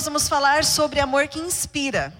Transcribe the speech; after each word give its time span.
Nós 0.00 0.06
vamos 0.06 0.28
falar 0.30 0.64
sobre 0.64 0.98
amor 0.98 1.28
que 1.28 1.38
inspira. 1.38 2.10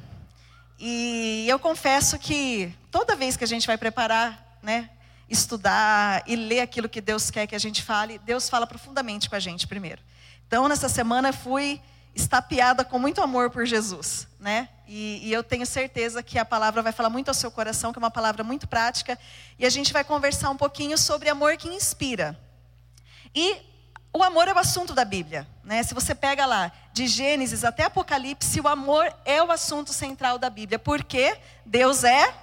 E 0.79 1.47
eu 1.49 1.59
confesso 1.59 2.19
que 2.19 2.71
toda 2.91 3.17
vez 3.17 3.39
que 3.39 3.45
a 3.45 3.47
gente 3.47 3.67
vai 3.67 3.79
preparar, 3.79 4.59
né, 4.63 4.91
estudar 5.31 6.23
e 6.27 6.37
ler 6.37 6.61
aquilo 6.61 6.91
que 6.91 7.01
Deus 7.01 7.31
quer 7.31 7.47
que 7.47 7.55
a 7.55 7.59
gente 7.59 7.83
fale, 7.83 8.19
Deus 8.19 8.51
fala 8.51 8.67
profundamente 8.67 9.31
com 9.31 9.35
a 9.35 9.41
gente 9.41 9.67
primeiro. 9.67 10.03
Então, 10.47 10.69
nessa 10.69 10.91
semana 10.91 11.33
fui 11.33 11.81
estapeada 12.15 12.85
com 12.85 12.99
muito 12.99 13.23
amor 13.23 13.49
por 13.49 13.65
Jesus, 13.65 14.29
né? 14.39 14.69
E, 14.87 15.27
e, 15.27 15.33
eu 15.33 15.43
tenho 15.43 15.65
certeza 15.65 16.23
que 16.23 16.39
a 16.39 16.45
palavra 16.45 16.83
vai 16.83 16.93
falar 16.93 17.09
muito 17.09 17.29
ao 17.29 17.35
seu 17.35 17.51
coração, 17.51 17.95
que 17.95 17.99
é 17.99 18.03
uma 18.03 18.11
palavra 18.11 18.45
muito 18.45 18.69
prática, 18.69 19.19
e 19.59 19.65
a 19.65 19.71
gente 19.71 19.91
vai 19.91 20.05
conversar 20.05 20.51
um 20.51 20.57
pouquinho 20.57 20.99
sobre 20.99 21.31
amor 21.31 21.57
que 21.57 21.67
inspira. 21.67 22.39
E 23.35 23.70
o 24.13 24.23
amor 24.23 24.49
é 24.49 24.53
o 24.53 24.59
assunto 24.59 24.95
da 24.95 25.05
Bíblia, 25.05 25.47
né? 25.63 25.83
Se 25.83 25.95
você 25.95 26.15
pega 26.15 26.45
lá 26.45 26.73
de 26.93 27.07
Gênesis 27.07 27.65
até 27.65 27.85
Apocalipse, 27.85 28.61
o 28.61 28.67
amor 28.67 29.13
é 29.25 29.43
o 29.43 29.53
assunto 29.53 29.93
central 29.93 30.39
da 30.39 30.51
Bíblia, 30.51 30.79
porque 30.79 31.37
Deus 31.65 32.03
é 32.03 32.35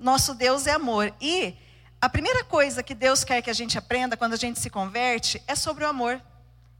nosso 0.00 0.34
Deus 0.34 0.66
é 0.66 0.72
amor. 0.72 1.12
E 1.20 1.54
a 2.00 2.08
primeira 2.08 2.42
coisa 2.42 2.82
que 2.82 2.94
Deus 2.94 3.22
quer 3.22 3.42
que 3.42 3.50
a 3.50 3.54
gente 3.54 3.76
aprenda 3.76 4.16
quando 4.16 4.32
a 4.32 4.36
gente 4.36 4.58
se 4.58 4.70
converte 4.70 5.42
é 5.46 5.54
sobre 5.54 5.84
o 5.84 5.88
amor. 5.88 6.20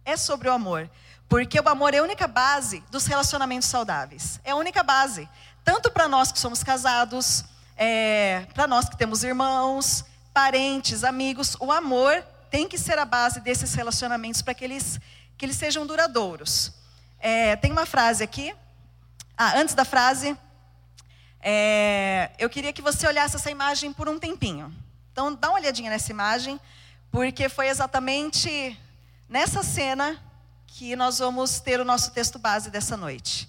É 0.05 0.17
sobre 0.17 0.49
o 0.49 0.53
amor. 0.53 0.91
Porque 1.29 1.61
o 1.61 1.69
amor 1.69 1.95
é 1.95 1.99
a 1.99 2.03
única 2.03 2.27
base 2.27 2.83
dos 2.91 3.07
relacionamentos 3.07 3.69
saudáveis. 3.69 4.41
É 4.43 4.53
a 4.53 4.57
única 4.57 4.83
base. 4.83 5.29
Tanto 5.63 5.91
para 5.91 6.09
nós 6.09 6.33
que 6.33 6.39
somos 6.39 6.65
casados, 6.65 7.45
é, 7.77 8.47
para 8.55 8.67
nós 8.67 8.89
que 8.89 8.97
temos 8.97 9.23
irmãos, 9.23 10.05
parentes, 10.33 11.05
amigos. 11.05 11.57
O 11.61 11.71
amor 11.71 12.25
tem 12.51 12.69
que 12.69 12.77
ser 12.77 12.99
a 12.99 13.05
base 13.05 13.41
desses 13.41 13.73
relacionamentos 13.75 14.43
para 14.43 14.55
que 14.55 14.65
eles, 14.65 15.01
que 15.39 15.45
eles 15.45 15.57
sejam 15.57 15.87
duradouros. 15.87 16.73
É, 17.19 17.55
tem 17.57 17.71
uma 17.71 17.87
frase 17.87 18.25
aqui. 18.25 18.55
Ah, 19.37 19.59
antes 19.59 19.75
da 19.75 19.85
frase, 19.85 20.37
é, 21.41 22.31
eu 22.39 22.51
queria 22.51 22.73
que 22.73 22.83
você 22.83 23.07
olhasse 23.07 23.37
essa 23.37 23.51
imagem 23.51 23.93
por 23.93 24.09
um 24.09 24.19
tempinho. 24.19 24.75
Então, 25.13 25.35
dá 25.35 25.49
uma 25.49 25.59
olhadinha 25.59 25.91
nessa 25.91 26.11
imagem, 26.11 26.61
porque 27.11 27.49
foi 27.49 27.69
exatamente 27.69 28.79
nessa 29.29 29.63
cena 29.63 30.19
que 30.67 30.95
nós 30.97 31.19
vamos 31.19 31.61
ter 31.61 31.81
o 31.81 31.85
nosso 31.85 32.11
texto 32.11 32.39
base 32.39 32.71
dessa 32.71 32.97
noite. 32.97 33.49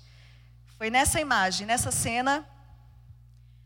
Foi 0.78 0.90
nessa 0.90 1.20
imagem, 1.20 1.68
nessa 1.68 1.92
cena, 1.92 2.46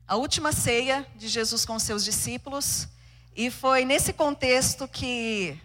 a 0.08 0.16
última 0.16 0.52
ceia 0.52 1.08
de 1.16 1.28
Jesus 1.28 1.66
com 1.66 1.80
seus 1.80 2.04
discípulos, 2.04 2.88
e 3.36 3.52
foi 3.52 3.84
nesse 3.84 4.14
contexto 4.14 4.88
que 4.88 5.60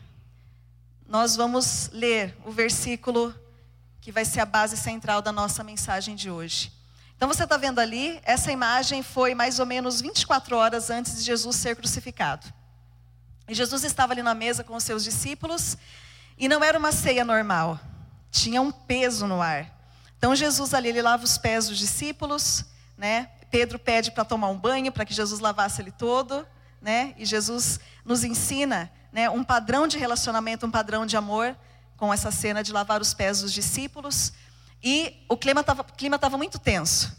nós 1.07 1.37
vamos 1.37 1.89
ler 1.93 2.37
o 2.45 2.51
versículo 2.51 3.33
que 4.01 4.11
vai 4.11 4.25
ser 4.25 4.41
a 4.41 4.45
base 4.45 4.77
central 4.77 5.23
da 5.23 5.31
nossa 5.31 5.63
mensagem 5.63 6.17
de 6.17 6.29
hoje. 6.29 6.73
Então 7.17 7.29
você 7.29 7.45
está 7.45 7.57
vendo 7.57 7.79
ali, 7.79 8.19
essa 8.25 8.51
imagem 8.51 9.05
foi 9.05 9.37
mais 9.37 9.61
ou 9.61 9.67
menos 9.67 10.01
24 10.01 10.57
horas 10.57 10.91
antes 10.91 11.19
de 11.19 11.23
Jesus 11.23 11.55
ser 11.57 11.77
crucificado. 11.77 12.53
E 13.49 13.55
Jesus 13.55 13.85
estava 13.85 14.15
ali 14.15 14.23
na 14.23 14.35
mesa 14.35 14.65
com 14.65 14.75
os 14.75 14.83
seus 14.83 15.05
discípulos, 15.05 15.77
e 16.37 16.49
não 16.49 16.65
era 16.65 16.79
uma 16.79 16.91
ceia 16.91 17.25
normal, 17.25 17.79
tinha 18.33 18.61
um 18.61 18.73
peso 18.73 19.29
no 19.29 19.41
ar. 19.41 19.71
Então 20.19 20.35
Jesus 20.35 20.75
ali, 20.75 20.89
ele 20.89 21.03
lava 21.03 21.23
os 21.23 21.39
pés 21.39 21.69
dos 21.69 21.79
discípulos, 21.79 22.65
né? 22.97 23.31
Pedro 23.49 23.79
pede 23.79 24.11
para 24.11 24.25
tomar 24.25 24.49
um 24.49 24.59
banho, 24.59 24.91
para 24.91 25.05
que 25.05 25.15
Jesus 25.15 25.41
lavasse 25.41 25.81
ele 25.83 25.93
todo, 25.93 26.47
né? 26.81 27.15
E 27.17 27.25
Jesus 27.25 27.81
nos 28.05 28.25
ensina, 28.25 28.91
né, 29.13 29.29
um 29.29 29.45
padrão 29.45 29.87
de 29.87 29.99
relacionamento, 29.99 30.67
um 30.67 30.71
padrão 30.71 31.05
de 31.05 31.17
amor 31.17 31.57
com 31.97 32.13
essa 32.13 32.31
cena 32.31 32.63
de 32.63 32.73
lavar 32.73 33.01
os 33.01 33.13
pés 33.13 33.41
dos 33.43 33.53
discípulos. 33.53 34.33
E 34.83 35.23
o 35.29 35.37
clima 35.37 35.61
estava 35.61 36.37
muito 36.39 36.59
tenso. 36.59 37.15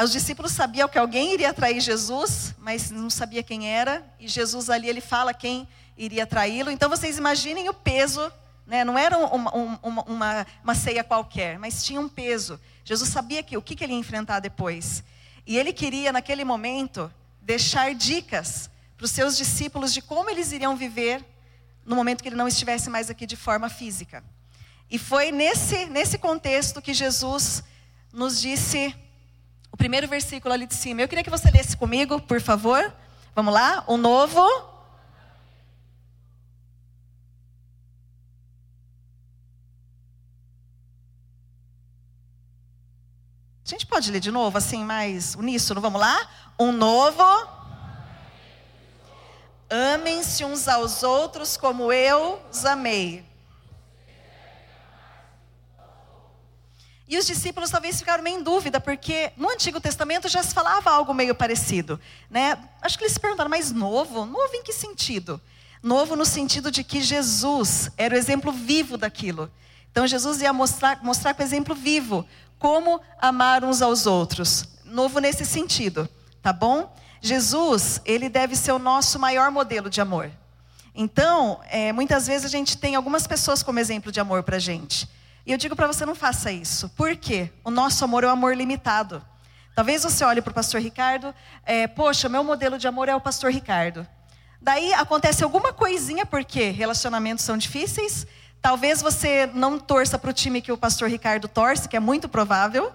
Os 0.00 0.10
discípulos 0.10 0.52
sabiam 0.52 0.88
que 0.88 0.98
alguém 0.98 1.32
iria 1.32 1.52
trair 1.52 1.80
Jesus, 1.80 2.54
mas 2.58 2.90
não 2.90 3.08
sabia 3.08 3.42
quem 3.42 3.68
era. 3.68 4.04
E 4.18 4.26
Jesus 4.26 4.68
ali 4.68 4.88
ele 4.88 5.00
fala 5.00 5.32
quem 5.32 5.68
iria 5.96 6.26
traí-lo. 6.26 6.70
Então 6.70 6.88
vocês 6.88 7.18
imaginem 7.18 7.68
o 7.68 7.74
peso, 7.74 8.32
né? 8.66 8.84
não 8.84 8.98
era 8.98 9.16
uma, 9.18 9.54
uma, 9.54 10.04
uma, 10.06 10.46
uma, 10.62 10.74
ceia 10.74 11.04
qualquer, 11.04 11.58
mas 11.58 11.84
tinha 11.84 12.00
um 12.00 12.08
peso. 12.08 12.58
Jesus 12.84 13.10
sabia 13.10 13.42
que, 13.42 13.56
o 13.56 13.62
que, 13.62 13.76
que 13.76 13.84
ele 13.84 13.92
ia 13.92 13.98
enfrentar 13.98 14.40
depois. 14.40 15.04
E 15.46 15.58
ele 15.58 15.72
queria, 15.72 16.12
naquele 16.12 16.44
momento, 16.44 17.12
deixar 17.40 17.94
dicas 17.94 18.70
para 19.02 19.06
os 19.06 19.10
seus 19.10 19.36
discípulos 19.36 19.92
de 19.92 20.00
como 20.00 20.30
eles 20.30 20.52
iriam 20.52 20.76
viver 20.76 21.24
no 21.84 21.96
momento 21.96 22.22
que 22.22 22.28
ele 22.28 22.36
não 22.36 22.46
estivesse 22.46 22.88
mais 22.88 23.10
aqui 23.10 23.26
de 23.26 23.34
forma 23.34 23.68
física. 23.68 24.22
E 24.88 24.96
foi 24.96 25.32
nesse, 25.32 25.86
nesse 25.86 26.18
contexto 26.18 26.80
que 26.80 26.94
Jesus 26.94 27.64
nos 28.12 28.40
disse 28.40 28.94
o 29.72 29.76
primeiro 29.76 30.06
versículo 30.06 30.54
ali 30.54 30.68
de 30.68 30.76
cima. 30.76 31.00
Eu 31.00 31.08
queria 31.08 31.24
que 31.24 31.30
você 31.30 31.50
lesse 31.50 31.76
comigo, 31.76 32.20
por 32.20 32.40
favor. 32.40 32.94
Vamos 33.34 33.52
lá? 33.52 33.82
O 33.88 33.96
novo. 33.96 34.40
A 43.66 43.68
gente 43.68 43.84
pode 43.84 44.12
ler 44.12 44.20
de 44.20 44.30
novo, 44.30 44.56
assim, 44.56 44.84
mais 44.84 45.34
uníssono? 45.34 45.80
Vamos 45.80 46.00
lá? 46.00 46.30
Um 46.56 46.70
novo. 46.70 47.61
Amem-se 49.72 50.44
uns 50.44 50.68
aos 50.68 51.02
outros 51.02 51.56
como 51.56 51.90
eu 51.90 52.38
os 52.52 52.66
amei. 52.66 53.24
E 57.08 57.16
os 57.16 57.26
discípulos 57.26 57.70
talvez 57.70 57.98
ficaram 57.98 58.22
meio 58.22 58.38
em 58.38 58.42
dúvida, 58.42 58.78
porque 58.78 59.32
no 59.34 59.48
Antigo 59.48 59.80
Testamento 59.80 60.28
já 60.28 60.42
se 60.42 60.52
falava 60.52 60.90
algo 60.90 61.14
meio 61.14 61.34
parecido. 61.34 61.98
Né? 62.28 62.58
Acho 62.82 62.98
que 62.98 63.04
eles 63.04 63.14
se 63.14 63.20
perguntaram, 63.20 63.48
mas 63.48 63.72
novo? 63.72 64.26
Novo 64.26 64.54
em 64.54 64.62
que 64.62 64.74
sentido? 64.74 65.40
Novo 65.82 66.16
no 66.16 66.26
sentido 66.26 66.70
de 66.70 66.84
que 66.84 67.00
Jesus 67.00 67.90
era 67.96 68.14
o 68.14 68.18
exemplo 68.18 68.52
vivo 68.52 68.98
daquilo. 68.98 69.50
Então 69.90 70.06
Jesus 70.06 70.42
ia 70.42 70.52
mostrar, 70.52 71.02
mostrar 71.02 71.32
com 71.32 71.42
exemplo 71.42 71.74
vivo 71.74 72.26
como 72.58 73.00
amar 73.18 73.64
uns 73.64 73.80
aos 73.80 74.04
outros. 74.04 74.66
Novo 74.84 75.18
nesse 75.18 75.46
sentido, 75.46 76.06
tá 76.42 76.52
bom? 76.52 76.94
Jesus, 77.24 78.00
ele 78.04 78.28
deve 78.28 78.56
ser 78.56 78.72
o 78.72 78.80
nosso 78.80 79.16
maior 79.16 79.48
modelo 79.52 79.88
de 79.88 80.00
amor. 80.00 80.28
Então, 80.92 81.60
é, 81.70 81.92
muitas 81.92 82.26
vezes 82.26 82.44
a 82.44 82.48
gente 82.48 82.76
tem 82.76 82.96
algumas 82.96 83.28
pessoas 83.28 83.62
como 83.62 83.78
exemplo 83.78 84.10
de 84.10 84.18
amor 84.18 84.42
para 84.42 84.58
gente. 84.58 85.08
E 85.46 85.52
eu 85.52 85.56
digo 85.56 85.76
para 85.76 85.86
você, 85.86 86.04
não 86.04 86.16
faça 86.16 86.50
isso. 86.50 86.88
Por 86.90 87.16
quê? 87.16 87.48
O 87.62 87.70
nosso 87.70 88.04
amor 88.04 88.24
é 88.24 88.26
um 88.26 88.30
amor 88.30 88.56
limitado. 88.56 89.24
Talvez 89.72 90.02
você 90.02 90.24
olhe 90.24 90.42
para 90.42 90.50
o 90.50 90.54
pastor 90.54 90.80
Ricardo, 90.80 91.32
é, 91.64 91.86
poxa, 91.86 92.28
meu 92.28 92.42
modelo 92.42 92.76
de 92.76 92.88
amor 92.88 93.08
é 93.08 93.14
o 93.14 93.20
pastor 93.20 93.52
Ricardo. 93.52 94.04
Daí 94.60 94.92
acontece 94.92 95.44
alguma 95.44 95.72
coisinha, 95.72 96.26
porque 96.26 96.70
relacionamentos 96.70 97.44
são 97.44 97.56
difíceis. 97.56 98.26
Talvez 98.60 99.00
você 99.00 99.48
não 99.54 99.78
torça 99.78 100.18
para 100.18 100.30
o 100.30 100.32
time 100.32 100.60
que 100.60 100.72
o 100.72 100.76
pastor 100.76 101.08
Ricardo 101.08 101.46
torce, 101.46 101.88
que 101.88 101.96
é 101.96 102.00
muito 102.00 102.28
provável. 102.28 102.92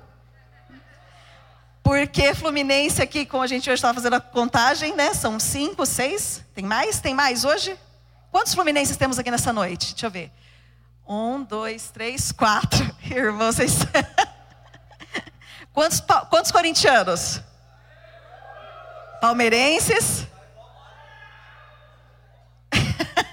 Porque 1.87 2.33
Fluminense 2.33 3.01
aqui, 3.01 3.25
como 3.25 3.41
a 3.41 3.47
gente 3.47 3.69
hoje 3.69 3.75
estava 3.75 3.93
fazendo 3.93 4.15
a 4.15 4.19
contagem, 4.19 4.93
né? 4.93 5.13
São 5.13 5.39
cinco, 5.39 5.85
seis. 5.85 6.43
Tem 6.53 6.65
mais? 6.65 6.99
Tem 6.99 7.13
mais 7.13 7.45
hoje? 7.45 7.79
Quantos 8.29 8.53
Fluminenses 8.53 8.97
temos 8.97 9.17
aqui 9.17 9.31
nessa 9.31 9.53
noite? 9.53 9.93
Deixa 9.93 10.07
eu 10.07 10.11
ver. 10.11 10.29
Um, 11.07 11.41
dois, 11.41 11.89
três, 11.89 12.33
quatro. 12.33 12.93
Irmãos, 13.09 13.55
vocês. 13.55 13.77
quantos, 15.71 16.01
quantos 16.29 16.51
corintianos? 16.51 17.39
Palmeirenses? 19.21 20.27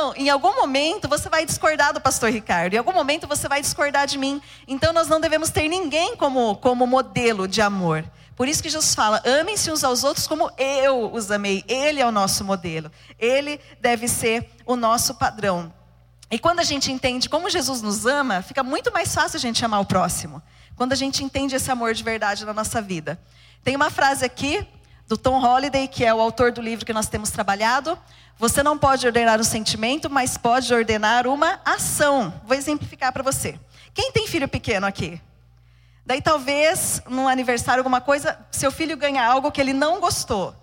Então, 0.00 0.14
em 0.16 0.30
algum 0.30 0.56
momento 0.56 1.06
você 1.06 1.28
vai 1.28 1.44
discordar 1.44 1.92
do 1.92 2.00
pastor 2.00 2.30
Ricardo, 2.30 2.72
em 2.72 2.78
algum 2.78 2.92
momento 2.94 3.26
você 3.26 3.46
vai 3.46 3.60
discordar 3.60 4.06
de 4.06 4.16
mim. 4.16 4.40
Então, 4.66 4.94
nós 4.94 5.08
não 5.08 5.20
devemos 5.20 5.50
ter 5.50 5.68
ninguém 5.68 6.16
como, 6.16 6.56
como 6.56 6.86
modelo 6.86 7.46
de 7.46 7.60
amor. 7.60 8.02
Por 8.34 8.48
isso 8.48 8.62
que 8.62 8.70
Jesus 8.70 8.94
fala: 8.94 9.22
amem-se 9.26 9.70
uns 9.70 9.84
aos 9.84 10.02
outros 10.02 10.26
como 10.26 10.50
eu 10.56 11.12
os 11.12 11.30
amei. 11.30 11.62
Ele 11.68 12.00
é 12.00 12.06
o 12.06 12.10
nosso 12.10 12.42
modelo. 12.42 12.90
Ele 13.18 13.60
deve 13.78 14.08
ser 14.08 14.48
o 14.64 14.74
nosso 14.74 15.16
padrão. 15.16 15.70
E 16.30 16.38
quando 16.38 16.60
a 16.60 16.64
gente 16.64 16.90
entende 16.90 17.28
como 17.28 17.50
Jesus 17.50 17.82
nos 17.82 18.06
ama, 18.06 18.40
fica 18.40 18.62
muito 18.62 18.90
mais 18.90 19.14
fácil 19.14 19.36
a 19.36 19.40
gente 19.40 19.62
amar 19.62 19.82
o 19.82 19.84
próximo. 19.84 20.40
Quando 20.76 20.94
a 20.94 20.96
gente 20.96 21.22
entende 21.22 21.54
esse 21.54 21.70
amor 21.70 21.92
de 21.92 22.02
verdade 22.02 22.46
na 22.46 22.54
nossa 22.54 22.80
vida. 22.80 23.20
Tem 23.62 23.76
uma 23.76 23.90
frase 23.90 24.24
aqui 24.24 24.66
do 25.10 25.18
Tom 25.18 25.40
Holliday, 25.40 25.88
que 25.88 26.04
é 26.04 26.14
o 26.14 26.20
autor 26.20 26.52
do 26.52 26.62
livro 26.62 26.86
que 26.86 26.92
nós 26.92 27.08
temos 27.08 27.30
trabalhado. 27.30 27.98
Você 28.38 28.62
não 28.62 28.78
pode 28.78 29.04
ordenar 29.04 29.40
um 29.40 29.44
sentimento, 29.44 30.08
mas 30.08 30.38
pode 30.38 30.72
ordenar 30.72 31.26
uma 31.26 31.60
ação. 31.64 32.32
Vou 32.46 32.56
exemplificar 32.56 33.12
para 33.12 33.24
você. 33.24 33.58
Quem 33.92 34.12
tem 34.12 34.28
filho 34.28 34.46
pequeno 34.46 34.86
aqui? 34.86 35.20
Daí 36.06 36.22
talvez, 36.22 37.02
num 37.08 37.26
aniversário, 37.26 37.80
alguma 37.80 38.00
coisa, 38.00 38.38
seu 38.52 38.70
filho 38.70 38.96
ganha 38.96 39.26
algo 39.26 39.50
que 39.50 39.60
ele 39.60 39.72
não 39.72 39.98
gostou. 39.98 40.54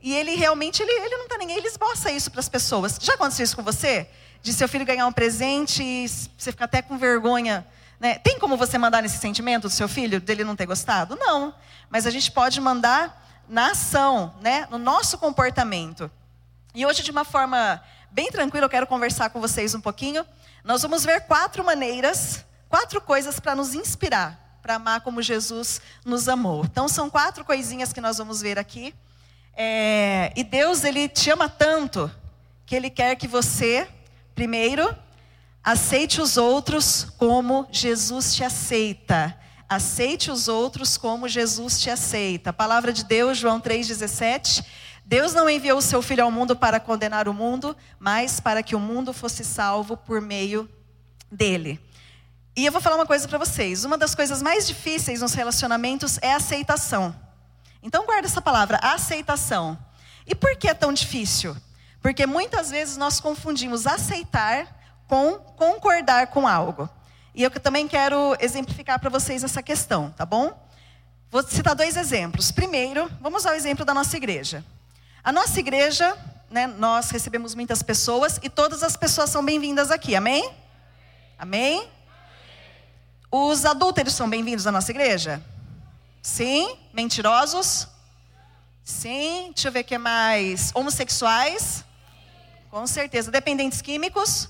E 0.00 0.14
ele 0.14 0.36
realmente, 0.36 0.84
ele, 0.84 0.92
ele 0.92 1.16
não 1.16 1.24
está 1.24 1.36
ninguém, 1.36 1.56
ele 1.56 1.66
esboça 1.66 2.08
isso 2.12 2.30
para 2.30 2.38
as 2.38 2.48
pessoas. 2.48 3.00
Já 3.02 3.14
aconteceu 3.14 3.42
isso 3.42 3.56
com 3.56 3.62
você? 3.64 4.08
de 4.46 4.52
seu 4.52 4.68
filho 4.68 4.86
ganhar 4.86 5.08
um 5.08 5.12
presente 5.12 5.82
e 5.82 6.08
você 6.08 6.52
ficar 6.52 6.66
até 6.66 6.80
com 6.80 6.96
vergonha. 6.96 7.66
Né? 7.98 8.16
Tem 8.18 8.38
como 8.38 8.56
você 8.56 8.78
mandar 8.78 9.02
nesse 9.02 9.18
sentimento 9.18 9.62
do 9.62 9.70
seu 9.70 9.88
filho, 9.88 10.20
dele 10.20 10.44
não 10.44 10.54
ter 10.54 10.66
gostado? 10.66 11.16
Não. 11.16 11.52
Mas 11.90 12.06
a 12.06 12.10
gente 12.10 12.30
pode 12.30 12.60
mandar 12.60 13.25
na 13.48 13.70
ação, 13.70 14.34
né? 14.40 14.66
no 14.70 14.78
nosso 14.78 15.18
comportamento. 15.18 16.10
E 16.74 16.84
hoje, 16.84 17.02
de 17.02 17.10
uma 17.10 17.24
forma 17.24 17.82
bem 18.10 18.30
tranquila, 18.30 18.66
eu 18.66 18.70
quero 18.70 18.86
conversar 18.86 19.30
com 19.30 19.40
vocês 19.40 19.74
um 19.74 19.80
pouquinho. 19.80 20.26
Nós 20.64 20.82
vamos 20.82 21.04
ver 21.04 21.22
quatro 21.22 21.64
maneiras, 21.64 22.44
quatro 22.68 23.00
coisas 23.00 23.40
para 23.40 23.54
nos 23.54 23.74
inspirar, 23.74 24.58
para 24.60 24.74
amar 24.74 25.00
como 25.00 25.22
Jesus 25.22 25.80
nos 26.04 26.28
amou. 26.28 26.64
Então, 26.64 26.88
são 26.88 27.08
quatro 27.08 27.44
coisinhas 27.44 27.92
que 27.92 28.00
nós 28.00 28.18
vamos 28.18 28.40
ver 28.40 28.58
aqui. 28.58 28.94
É, 29.56 30.32
e 30.36 30.44
Deus, 30.44 30.84
Ele 30.84 31.08
te 31.08 31.30
ama 31.30 31.48
tanto, 31.48 32.10
que 32.66 32.74
Ele 32.76 32.90
quer 32.90 33.16
que 33.16 33.26
você, 33.26 33.88
primeiro, 34.34 34.94
aceite 35.64 36.20
os 36.20 36.36
outros 36.36 37.04
como 37.16 37.66
Jesus 37.72 38.34
te 38.34 38.44
aceita. 38.44 39.36
Aceite 39.68 40.30
os 40.30 40.46
outros 40.46 40.96
como 40.96 41.28
Jesus 41.28 41.80
te 41.80 41.90
aceita. 41.90 42.52
Palavra 42.52 42.92
de 42.92 43.04
Deus, 43.04 43.36
João 43.36 43.60
3,17. 43.60 44.64
Deus 45.04 45.34
não 45.34 45.50
enviou 45.50 45.78
o 45.78 45.82
seu 45.82 46.00
Filho 46.00 46.24
ao 46.24 46.30
mundo 46.30 46.54
para 46.54 46.78
condenar 46.78 47.28
o 47.28 47.34
mundo, 47.34 47.76
mas 47.98 48.38
para 48.38 48.62
que 48.62 48.76
o 48.76 48.80
mundo 48.80 49.12
fosse 49.12 49.44
salvo 49.44 49.96
por 49.96 50.20
meio 50.20 50.68
dele. 51.30 51.80
E 52.56 52.64
eu 52.64 52.72
vou 52.72 52.80
falar 52.80 52.96
uma 52.96 53.06
coisa 53.06 53.28
para 53.28 53.38
vocês. 53.38 53.84
Uma 53.84 53.98
das 53.98 54.14
coisas 54.14 54.40
mais 54.40 54.66
difíceis 54.66 55.20
nos 55.20 55.34
relacionamentos 55.34 56.18
é 56.22 56.32
a 56.32 56.36
aceitação. 56.36 57.14
Então 57.82 58.06
guarda 58.06 58.26
essa 58.26 58.40
palavra, 58.40 58.80
aceitação. 58.82 59.78
E 60.26 60.34
por 60.34 60.56
que 60.56 60.68
é 60.68 60.74
tão 60.74 60.92
difícil? 60.92 61.56
Porque 62.00 62.24
muitas 62.24 62.70
vezes 62.70 62.96
nós 62.96 63.20
confundimos 63.20 63.86
aceitar 63.86 64.66
com 65.06 65.38
concordar 65.56 66.28
com 66.28 66.48
algo. 66.48 66.88
E 67.36 67.42
eu 67.42 67.50
também 67.50 67.86
quero 67.86 68.34
exemplificar 68.40 68.98
para 68.98 69.10
vocês 69.10 69.44
essa 69.44 69.62
questão, 69.62 70.10
tá 70.10 70.24
bom? 70.24 70.58
Vou 71.30 71.42
citar 71.42 71.74
dois 71.74 71.94
exemplos. 71.94 72.50
Primeiro, 72.50 73.12
vamos 73.20 73.44
ao 73.44 73.52
exemplo 73.52 73.84
da 73.84 73.92
nossa 73.92 74.16
igreja. 74.16 74.64
A 75.22 75.30
nossa 75.30 75.60
igreja, 75.60 76.16
né, 76.50 76.66
nós 76.66 77.10
recebemos 77.10 77.54
muitas 77.54 77.82
pessoas 77.82 78.40
e 78.42 78.48
todas 78.48 78.82
as 78.82 78.96
pessoas 78.96 79.28
são 79.28 79.44
bem-vindas 79.44 79.90
aqui, 79.90 80.16
amém? 80.16 80.50
Amém? 81.38 81.86
Os 83.30 83.66
adúlteros 83.66 84.14
são 84.14 84.30
bem-vindos 84.30 84.66
à 84.66 84.72
nossa 84.72 84.90
igreja? 84.90 85.42
Sim? 86.22 86.74
Mentirosos? 86.90 87.86
Sim. 88.82 89.52
Deixa 89.52 89.68
eu 89.68 89.72
ver 89.72 89.80
o 89.80 89.84
que 89.84 89.98
mais. 89.98 90.70
Homossexuais? 90.74 91.84
Com 92.70 92.86
certeza. 92.86 93.30
Dependentes 93.30 93.82
químicos? 93.82 94.48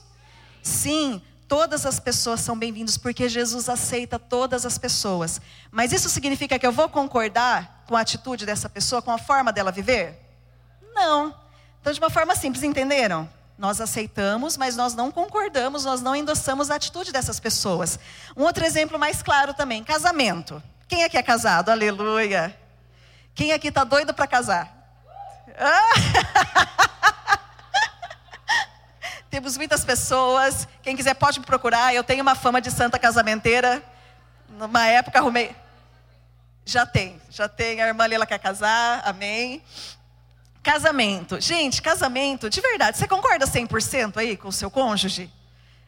Sim. 0.63 1.21
Todas 1.49 1.87
as 1.87 2.01
pessoas 2.01 2.41
são 2.41 2.59
bem-vindos 2.59 2.97
porque 2.97 3.29
Jesus 3.29 3.69
aceita 3.69 4.19
todas 4.19 4.67
as 4.67 4.79
pessoas. 4.79 5.41
Mas 5.71 5.93
isso 5.93 6.09
significa 6.09 6.59
que 6.59 6.67
eu 6.67 6.73
vou 6.73 6.89
concordar 6.89 7.85
com 7.87 7.97
a 7.97 8.01
atitude 8.01 8.45
dessa 8.45 8.69
pessoa, 8.69 9.01
com 9.01 9.13
a 9.13 9.19
forma 9.19 9.53
dela 9.53 9.71
viver? 9.71 10.21
Não. 10.93 11.33
Então, 11.81 11.93
de 11.93 12.01
uma 12.01 12.11
forma 12.11 12.35
simples, 12.35 12.65
entenderam? 12.65 13.29
Nós 13.57 13.81
aceitamos, 13.81 14.57
mas 14.57 14.77
nós 14.77 14.95
não 14.95 15.13
concordamos, 15.13 15.85
nós 15.85 16.01
não 16.01 16.17
endossamos 16.17 16.69
a 16.69 16.75
atitude 16.75 17.13
dessas 17.13 17.39
pessoas. 17.39 17.99
Um 18.37 18.43
outro 18.43 18.65
exemplo 18.65 18.99
mais 18.99 19.23
claro 19.23 19.55
também: 19.55 19.85
casamento. 19.85 20.61
Quem 20.89 21.05
aqui 21.05 21.17
é 21.17 21.23
casado? 21.23 21.71
Aleluia. 21.71 22.59
Quem 23.35 23.53
aqui 23.53 23.69
está 23.69 23.85
doido 23.85 24.13
para 24.13 24.27
casar? 24.27 24.73
Ah! 25.59 26.83
Temos 29.37 29.59
muitas 29.59 29.85
pessoas. 29.85 30.67
Quem 30.83 30.97
quiser 30.97 31.13
pode 31.13 31.41
me 31.41 31.45
procurar. 31.45 31.95
Eu 31.95 32.03
tenho 32.03 32.23
uma 32.23 32.35
fama 32.35 32.59
de 32.59 32.71
santa 32.71 32.99
casamenteira. 32.99 33.83
Numa 34.49 34.87
época 34.87 35.19
arrumei. 35.19 35.55
Já 36.65 36.87
tem, 36.87 37.21
já 37.29 37.47
tem. 37.47 37.83
A 37.83 37.87
irmã 37.87 38.07
Lela 38.07 38.25
quer 38.25 38.39
casar, 38.39 39.03
amém. 39.05 39.63
Casamento. 40.63 41.39
Gente, 41.39 41.83
casamento, 41.83 42.49
de 42.49 42.63
verdade, 42.63 42.97
você 42.97 43.07
concorda 43.07 43.47
100% 43.47 44.17
aí 44.17 44.39
com 44.39 44.49
o 44.49 44.53
seu 44.53 44.71
cônjuge? 44.71 45.31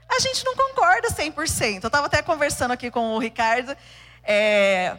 A 0.06 0.20
gente 0.20 0.44
não 0.44 0.54
concorda 0.54 1.08
100%. 1.08 1.82
Eu 1.82 1.86
estava 1.86 2.04
até 2.04 2.20
conversando 2.20 2.72
aqui 2.72 2.90
com 2.90 3.14
o 3.14 3.18
Ricardo. 3.18 3.74
É, 4.24 4.94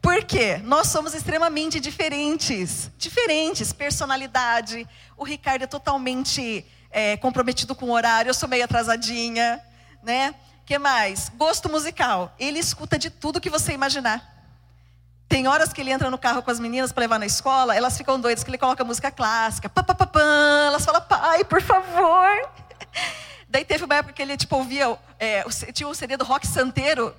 por 0.00 0.22
quê? 0.22 0.58
Nós 0.62 0.86
somos 0.86 1.14
extremamente 1.14 1.80
diferentes. 1.80 2.92
Diferentes, 2.96 3.72
personalidade. 3.72 4.86
O 5.16 5.24
Ricardo 5.24 5.64
é 5.64 5.66
totalmente 5.66 6.64
é, 6.90 7.16
comprometido 7.16 7.74
com 7.74 7.86
o 7.86 7.92
horário, 7.92 8.30
eu 8.30 8.34
sou 8.34 8.48
meio 8.48 8.64
atrasadinha, 8.64 9.62
né? 10.02 10.34
que 10.68 10.78
mais? 10.78 11.30
Gosto 11.30 11.66
musical. 11.66 12.34
Ele 12.38 12.58
escuta 12.58 12.98
de 12.98 13.08
tudo 13.08 13.40
que 13.40 13.48
você 13.48 13.72
imaginar. 13.72 14.22
Tem 15.26 15.48
horas 15.48 15.72
que 15.72 15.80
ele 15.80 15.90
entra 15.90 16.10
no 16.10 16.18
carro 16.18 16.42
com 16.42 16.50
as 16.50 16.60
meninas 16.60 16.92
para 16.92 17.00
levar 17.00 17.18
na 17.18 17.24
escola, 17.24 17.74
elas 17.74 17.96
ficam 17.96 18.20
doidas 18.20 18.44
que 18.44 18.50
ele 18.50 18.58
coloca 18.58 18.84
música 18.84 19.10
clássica. 19.10 19.70
Pá, 19.70 19.82
pá, 19.82 19.94
pá, 19.94 20.06
pá, 20.06 20.20
elas 20.66 20.84
falam, 20.84 21.00
pai, 21.00 21.42
por 21.44 21.62
favor. 21.62 22.50
Daí 23.48 23.64
teve 23.64 23.82
uma 23.82 23.94
época 23.94 24.12
que 24.12 24.20
ele 24.20 24.36
tipo 24.36 24.56
ouvia, 24.56 24.94
é, 25.18 25.42
tinha 25.72 25.88
o 25.88 25.94
CD 25.94 26.18
do 26.18 26.24
rock 26.24 26.46
santeiro, 26.46 27.16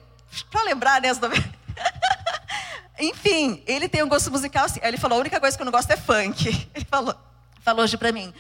para 0.51 0.62
lembrar, 0.62 1.01
né? 1.01 1.10
Enfim, 3.00 3.63
ele 3.66 3.89
tem 3.89 4.04
um 4.04 4.07
gosto 4.07 4.30
musical 4.30 4.66
assim. 4.66 4.80
Aí 4.83 4.89
ele 4.89 4.98
falou, 4.98 5.18
a 5.18 5.21
única 5.21 5.39
coisa 5.39 5.57
que 5.57 5.63
eu 5.63 5.66
não 5.66 5.71
gosto 5.71 5.89
é 5.89 5.98
funk. 5.98 6.50
Ele 6.75 6.86
falou, 6.86 7.16
falou 7.63 7.83
hoje 7.83 7.98
para 7.98 8.12
mim. 8.12 8.31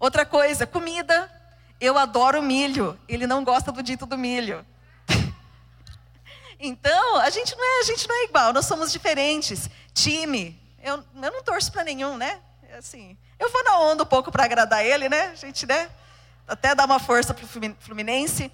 Outra 0.00 0.24
coisa, 0.24 0.66
comida. 0.66 1.30
Eu 1.80 1.96
adoro 1.96 2.42
milho. 2.42 2.98
Ele 3.08 3.26
não 3.26 3.44
gosta 3.44 3.70
do 3.72 3.82
dito 3.82 4.06
do 4.06 4.18
milho. 4.18 4.64
então, 6.58 7.16
a 7.16 7.30
gente 7.30 7.56
não 7.56 7.64
é, 7.64 7.80
a 7.80 7.84
gente 7.84 8.08
não 8.08 8.16
é 8.16 8.24
igual, 8.24 8.52
nós 8.52 8.66
somos 8.66 8.92
diferentes. 8.92 9.68
Time, 9.92 10.60
eu, 10.82 10.96
eu 10.96 11.32
não 11.32 11.42
torço 11.42 11.72
para 11.72 11.84
nenhum, 11.84 12.16
né? 12.16 12.40
Assim, 12.76 13.16
eu 13.38 13.50
vou 13.50 13.64
na 13.64 13.78
onda 13.78 14.02
um 14.02 14.06
pouco 14.06 14.30
para 14.30 14.44
agradar 14.44 14.84
ele, 14.84 15.08
né? 15.08 15.30
A 15.30 15.34
gente, 15.34 15.66
né? 15.66 15.90
Até 16.46 16.74
dar 16.74 16.86
uma 16.86 16.98
força 16.98 17.34
pro 17.34 17.46
Fluminense. 17.78 18.50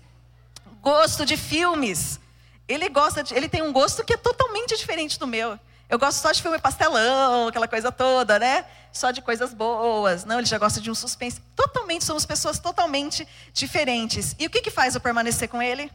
Gosto 0.81 1.25
de 1.25 1.37
filmes. 1.37 2.21
Ele 2.67 2.89
gosta 2.89 3.23
de, 3.23 3.35
ele 3.35 3.49
tem 3.49 3.63
um 3.63 3.73
gosto 3.73 4.05
que 4.05 4.15
é 4.15 4.17
totalmente 4.17 4.77
diferente 4.77 5.19
do 5.19 5.27
meu. 5.27 5.59
Eu 5.89 5.99
gosto 5.99 6.19
só 6.19 6.33
de 6.33 6.41
filme 6.41 6.59
pastelão, 6.59 7.49
aquela 7.49 7.69
coisa 7.69 7.93
toda, 7.93 8.39
né? 8.39 8.65
Só 8.93 9.11
de 9.11 9.21
coisas 9.21 9.53
boas. 9.53 10.25
Não, 10.25 10.39
ele 10.39 10.47
já 10.47 10.59
gosta 10.59 10.81
de 10.81 10.91
um 10.91 10.95
suspense. 10.95 11.41
Totalmente, 11.55 12.05
somos 12.05 12.25
pessoas 12.25 12.59
totalmente 12.59 13.27
diferentes. 13.53 14.35
E 14.39 14.47
o 14.47 14.51
que, 14.51 14.63
que 14.63 14.71
faz 14.71 14.95
eu 14.95 15.01
permanecer 15.01 15.49
com 15.49 15.61
ele? 15.61 15.93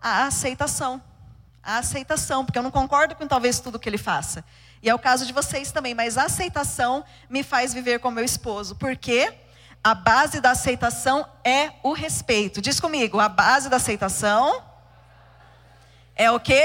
A 0.00 0.26
aceitação. 0.26 1.02
A 1.62 1.78
aceitação, 1.78 2.44
porque 2.44 2.58
eu 2.58 2.62
não 2.62 2.70
concordo 2.70 3.14
com 3.14 3.26
talvez 3.26 3.58
tudo 3.60 3.78
que 3.78 3.88
ele 3.88 3.98
faça. 3.98 4.44
E 4.82 4.90
é 4.90 4.94
o 4.94 4.98
caso 4.98 5.24
de 5.24 5.32
vocês 5.32 5.70
também, 5.72 5.94
mas 5.94 6.18
a 6.18 6.24
aceitação 6.24 7.04
me 7.30 7.42
faz 7.42 7.72
viver 7.72 8.00
com 8.00 8.10
meu 8.10 8.24
esposo. 8.24 8.74
Porque 8.74 9.32
a 9.82 9.94
base 9.94 10.40
da 10.40 10.50
aceitação 10.50 11.26
é 11.44 11.72
o 11.82 11.92
respeito. 11.92 12.60
Diz 12.60 12.78
comigo, 12.78 13.18
a 13.18 13.28
base 13.28 13.68
da 13.68 13.76
aceitação 13.76 14.62
é 16.14 16.30
o 16.30 16.38
quê? 16.38 16.64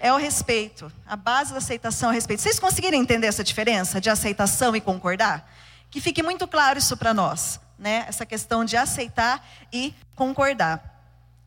É 0.00 0.12
o 0.12 0.16
respeito. 0.16 0.90
A 1.06 1.16
base 1.16 1.52
da 1.52 1.58
aceitação 1.58 2.10
é 2.10 2.12
o 2.12 2.14
respeito. 2.14 2.42
Vocês 2.42 2.58
conseguirem 2.58 3.00
entender 3.00 3.26
essa 3.26 3.44
diferença 3.44 4.00
de 4.00 4.10
aceitação 4.10 4.74
e 4.76 4.80
concordar? 4.80 5.50
Que 5.90 6.00
fique 6.00 6.22
muito 6.22 6.46
claro 6.46 6.78
isso 6.78 6.96
para 6.96 7.14
nós, 7.14 7.60
né? 7.78 8.04
Essa 8.08 8.26
questão 8.26 8.64
de 8.64 8.76
aceitar 8.76 9.46
e 9.72 9.94
concordar. 10.14 10.96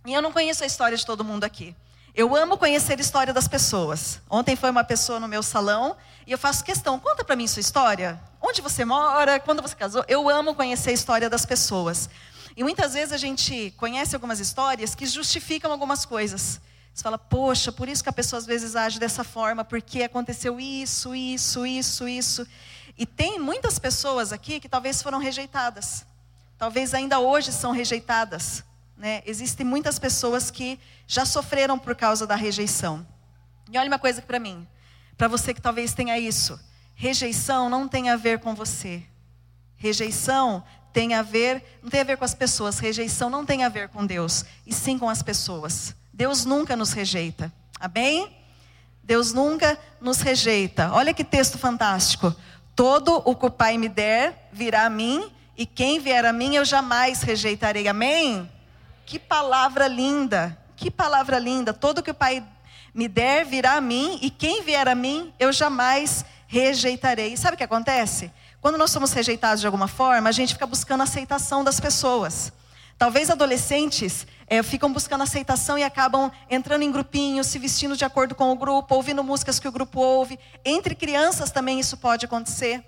E 0.06 0.13
eu 0.13 0.22
não 0.22 0.32
conheço 0.32 0.63
a 0.63 0.68
história 0.68 0.98
de 0.98 1.06
todo 1.06 1.24
mundo 1.24 1.44
aqui. 1.44 1.75
Eu 2.15 2.36
amo 2.36 2.58
conhecer 2.58 2.98
a 2.98 3.01
história 3.01 3.34
das 3.34 3.48
pessoas. 3.48 4.20
Ontem 4.29 4.56
foi 4.56 4.70
uma 4.70 4.84
pessoa 4.84 5.20
no 5.20 5.27
meu 5.27 5.44
salão 5.44 5.96
e 6.25 6.32
eu 6.32 6.38
faço 6.38 6.63
questão, 6.63 7.00
conta 7.00 7.24
para 7.24 7.36
mim 7.36 7.48
sua 7.48 7.60
história. 7.60 8.20
Onde 8.41 8.62
você 8.62 8.84
mora? 8.84 9.39
Quando 9.39 9.62
você 9.62 9.75
casou? 9.75 10.03
Eu 10.08 10.27
amo 10.27 10.56
conhecer 10.56 10.89
a 10.89 10.94
história 10.94 11.29
das 11.29 11.46
pessoas. 11.46 12.10
E 12.58 12.63
muitas 12.63 12.94
vezes 12.94 13.13
a 13.13 13.18
gente 13.18 13.72
conhece 13.77 14.15
algumas 14.15 14.39
histórias 14.39 14.96
que 14.96 15.06
justificam 15.06 15.72
algumas 15.72 16.06
coisas. 16.06 16.60
Você 17.00 17.03
fala, 17.03 17.18
poxa, 17.18 17.72
por 17.72 17.88
isso 17.88 18.03
que 18.03 18.10
a 18.10 18.12
pessoa 18.13 18.38
às 18.38 18.46
vezes 18.46 18.75
age 18.75 19.00
dessa 19.00 19.24
forma, 19.24 19.63
porque 19.63 20.03
aconteceu 20.03 20.60
isso, 20.60 21.15
isso, 21.15 21.65
isso, 21.65 22.06
isso. 22.06 22.46
E 22.98 23.06
tem 23.06 23.39
muitas 23.39 23.79
pessoas 23.79 24.34
aqui 24.34 24.60
que 24.60 24.68
talvez 24.68 25.01
foram 25.01 25.18
rejeitadas. 25.18 26.06
Talvez 26.58 26.94
ainda 26.94 27.18
hoje 27.18 27.53
são 27.53 27.72
rejeitadas. 27.72 28.65
Né? 28.98 29.24
Existem 29.25 29.65
muitas 29.65 29.98
pessoas 29.98 30.51
que 30.51 30.77
já 31.08 31.25
sofreram 31.25 31.79
por 31.79 31.96
causa 31.96 32.27
da 32.27 32.36
rejeição. 32.36 33.08
E 33.72 33.77
olha 33.77 33.88
uma 33.88 33.98
coisa 33.98 34.22
para 34.22 34.38
mim, 34.38 34.68
para 35.18 35.29
você 35.29 35.53
que 35.53 35.62
talvez 35.62 35.94
tenha 35.94 36.20
isso. 36.20 36.60
Rejeição 36.96 37.70
não 37.70 37.88
tem 37.88 38.10
a 38.10 38.18
ver 38.18 38.39
com 38.39 38.53
você. 38.53 39.01
Rejeição 39.77 40.62
tem 40.91 41.13
a 41.13 41.22
ver, 41.22 41.63
não 41.82 41.89
tem 41.89 42.01
a 42.01 42.03
ver 42.03 42.18
com 42.18 42.25
as 42.25 42.36
pessoas. 42.36 42.77
Rejeição 42.77 43.29
não 43.29 43.46
tem 43.46 43.63
a 43.63 43.70
ver 43.70 43.88
com 43.88 44.06
Deus, 44.06 44.44
e 44.68 44.74
sim 44.74 45.00
com 45.00 45.10
as 45.10 45.24
pessoas. 45.24 45.96
Deus 46.19 46.43
nunca 46.43 46.75
nos 46.75 46.91
rejeita. 46.91 47.49
Amém? 47.79 48.29
Deus 49.01 49.31
nunca 49.31 49.79
nos 50.01 50.19
rejeita. 50.19 50.91
Olha 50.91 51.13
que 51.13 51.23
texto 51.23 51.57
fantástico. 51.57 52.35
Todo 52.75 53.21
o 53.23 53.33
que 53.33 53.45
o 53.45 53.49
Pai 53.49 53.77
me 53.77 53.88
der 53.88 54.49
virá 54.51 54.83
a 54.83 54.89
mim, 54.89 55.31
e 55.57 55.65
quem 55.65 55.97
vier 55.97 56.25
a 56.25 56.33
mim 56.33 56.55
eu 56.55 56.65
jamais 56.65 57.21
rejeitarei. 57.21 57.88
Amém? 57.88 58.51
Que 59.05 59.17
palavra 59.17 59.88
linda, 59.88 60.57
que 60.75 60.91
palavra 60.91 61.39
linda. 61.39 61.71
Todo 61.71 62.03
que 62.03 62.11
o 62.11 62.13
Pai 62.13 62.45
me 62.93 63.07
der 63.07 63.45
virá 63.45 63.77
a 63.77 63.81
mim, 63.81 64.19
e 64.21 64.29
quem 64.29 64.61
vier 64.61 64.89
a 64.89 64.95
mim 64.95 65.33
eu 65.39 65.53
jamais 65.53 66.25
rejeitarei. 66.47 67.31
E 67.31 67.38
sabe 67.38 67.55
o 67.55 67.57
que 67.57 67.63
acontece? 67.63 68.29
Quando 68.59 68.77
nós 68.77 68.91
somos 68.91 69.13
rejeitados 69.13 69.61
de 69.61 69.67
alguma 69.67 69.88
forma, 69.88 70.27
a 70.27 70.33
gente 70.33 70.51
fica 70.51 70.67
buscando 70.67 70.99
a 70.99 71.05
aceitação 71.05 71.63
das 71.63 71.79
pessoas. 71.79 72.51
Talvez 73.00 73.29
adolescentes 73.29 74.27
é, 74.46 74.62
ficam 74.62 74.91
buscando 74.91 75.24
aceitação 75.24 75.77
e 75.77 75.84
acabam 75.84 76.29
entrando 76.50 76.82
em 76.82 76.91
grupinhos, 76.91 77.48
se 77.48 77.58
vestindo 77.58 77.96
de 77.96 78.03
acordo 78.03 78.36
com 78.36 78.51
o 78.51 78.56
grupo, 78.58 78.94
ouvindo 78.94 79.24
músicas 79.24 79.58
que 79.58 79.70
o 79.70 79.72
grupo 79.72 80.01
ouve. 80.01 80.38
Entre 80.65 80.94
crianças 80.94 81.50
também 81.50 81.79
isso 81.79 81.96
pode 81.96 82.25
acontecer. 82.25 82.84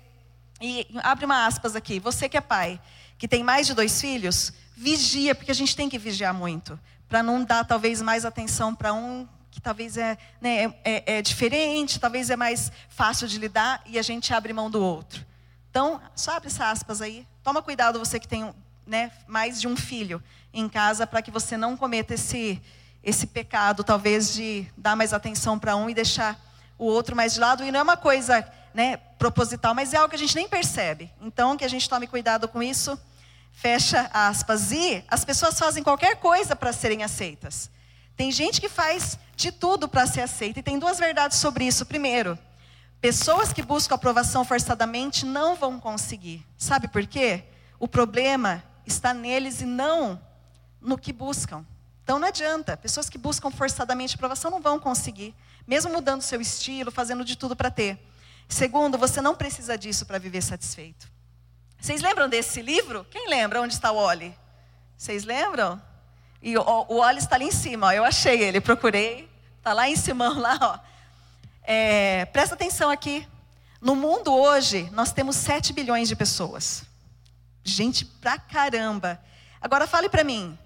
E 0.60 0.86
abre 1.02 1.24
uma 1.24 1.46
aspas 1.46 1.74
aqui. 1.74 1.98
Você 1.98 2.28
que 2.28 2.36
é 2.36 2.42
pai, 2.42 2.78
que 3.16 3.26
tem 3.26 3.42
mais 3.42 3.66
de 3.66 3.72
dois 3.72 3.98
filhos, 3.98 4.52
vigia, 4.76 5.34
porque 5.34 5.50
a 5.50 5.54
gente 5.54 5.74
tem 5.74 5.88
que 5.88 5.98
vigiar 5.98 6.34
muito. 6.34 6.78
Para 7.08 7.22
não 7.22 7.42
dar 7.42 7.64
talvez 7.64 8.02
mais 8.02 8.26
atenção 8.26 8.74
para 8.74 8.92
um 8.92 9.26
que 9.50 9.62
talvez 9.62 9.96
é, 9.96 10.18
né, 10.42 10.64
é, 10.64 10.74
é, 10.84 11.18
é 11.18 11.22
diferente, 11.22 11.98
talvez 11.98 12.28
é 12.28 12.36
mais 12.36 12.70
fácil 12.90 13.26
de 13.26 13.38
lidar 13.38 13.82
e 13.86 13.98
a 13.98 14.02
gente 14.02 14.34
abre 14.34 14.52
mão 14.52 14.70
do 14.70 14.82
outro. 14.82 15.24
Então, 15.70 16.02
só 16.14 16.36
abre 16.36 16.48
essas 16.48 16.60
aspas 16.60 17.00
aí. 17.00 17.26
Toma 17.42 17.62
cuidado 17.62 17.98
você 17.98 18.20
que 18.20 18.28
tem 18.28 18.52
né, 18.92 19.10
mais 19.26 19.58
de 19.58 19.66
um 19.66 19.74
filho 19.74 20.22
em 20.52 20.68
casa 20.68 21.06
para 21.06 21.22
que 21.22 21.30
você 21.30 21.56
não 21.56 21.78
cometa 21.78 22.12
esse, 22.12 22.60
esse 23.02 23.26
pecado, 23.26 23.82
talvez 23.82 24.34
de 24.34 24.66
dar 24.76 24.94
mais 24.94 25.14
atenção 25.14 25.58
para 25.58 25.74
um 25.74 25.88
e 25.88 25.94
deixar 25.94 26.38
o 26.76 26.84
outro 26.84 27.16
mais 27.16 27.32
de 27.32 27.40
lado. 27.40 27.64
E 27.64 27.72
não 27.72 27.80
é 27.80 27.82
uma 27.82 27.96
coisa 27.96 28.46
né, 28.74 28.98
proposital, 29.18 29.74
mas 29.74 29.94
é 29.94 29.96
algo 29.96 30.10
que 30.10 30.16
a 30.16 30.18
gente 30.18 30.36
nem 30.36 30.46
percebe. 30.46 31.10
Então, 31.22 31.56
que 31.56 31.64
a 31.64 31.68
gente 31.68 31.88
tome 31.88 32.06
cuidado 32.06 32.46
com 32.46 32.62
isso. 32.62 33.00
Fecha 33.50 34.10
aspas. 34.12 34.72
E 34.72 35.02
as 35.08 35.24
pessoas 35.24 35.58
fazem 35.58 35.82
qualquer 35.82 36.16
coisa 36.16 36.54
para 36.54 36.70
serem 36.70 37.02
aceitas. 37.02 37.70
Tem 38.14 38.30
gente 38.30 38.60
que 38.60 38.68
faz 38.68 39.18
de 39.34 39.50
tudo 39.50 39.88
para 39.88 40.06
ser 40.06 40.20
aceita. 40.20 40.60
E 40.60 40.62
tem 40.62 40.78
duas 40.78 40.98
verdades 40.98 41.38
sobre 41.38 41.64
isso. 41.64 41.86
Primeiro, 41.86 42.38
pessoas 43.00 43.54
que 43.54 43.62
buscam 43.62 43.94
aprovação 43.94 44.44
forçadamente 44.44 45.24
não 45.24 45.56
vão 45.56 45.80
conseguir. 45.80 46.44
Sabe 46.58 46.88
por 46.88 47.06
quê? 47.06 47.44
O 47.80 47.88
problema 47.88 48.62
está 48.86 49.14
neles 49.14 49.60
e 49.60 49.64
não 49.64 50.20
no 50.80 50.98
que 50.98 51.12
buscam. 51.12 51.64
Então 52.02 52.18
não 52.18 52.28
adianta. 52.28 52.76
Pessoas 52.76 53.08
que 53.08 53.18
buscam 53.18 53.50
forçadamente 53.50 54.14
aprovação 54.14 54.50
não 54.50 54.60
vão 54.60 54.78
conseguir, 54.78 55.34
mesmo 55.66 55.92
mudando 55.92 56.22
seu 56.22 56.40
estilo, 56.40 56.90
fazendo 56.90 57.24
de 57.24 57.36
tudo 57.36 57.54
para 57.54 57.70
ter. 57.70 57.98
Segundo, 58.48 58.98
você 58.98 59.20
não 59.20 59.34
precisa 59.34 59.78
disso 59.78 60.04
para 60.04 60.18
viver 60.18 60.42
satisfeito. 60.42 61.10
Vocês 61.80 62.02
lembram 62.02 62.28
desse 62.28 62.60
livro? 62.60 63.06
Quem 63.10 63.28
lembra 63.28 63.60
onde 63.60 63.74
está 63.74 63.90
o 63.90 63.96
Oli? 63.96 64.36
Vocês 64.96 65.24
lembram? 65.24 65.80
E 66.40 66.56
o, 66.56 66.62
o 66.62 67.00
Oli 67.00 67.18
está 67.18 67.36
ali 67.36 67.46
em 67.46 67.52
cima, 67.52 67.88
ó. 67.88 67.92
eu 67.92 68.04
achei 68.04 68.40
ele, 68.42 68.60
procurei. 68.60 69.28
Está 69.58 69.72
lá 69.72 69.88
em 69.88 69.96
cima, 69.96 70.28
lá, 70.38 70.58
ó. 70.60 70.78
É, 71.62 72.24
presta 72.26 72.54
atenção 72.54 72.90
aqui. 72.90 73.26
No 73.80 73.96
mundo 73.96 74.32
hoje, 74.32 74.88
nós 74.92 75.12
temos 75.12 75.36
7 75.36 75.72
bilhões 75.72 76.08
de 76.08 76.14
pessoas. 76.14 76.84
Gente 77.64 78.04
pra 78.04 78.38
caramba. 78.38 79.20
Agora 79.60 79.86
fale 79.86 80.08
para 80.08 80.24
mim, 80.24 80.58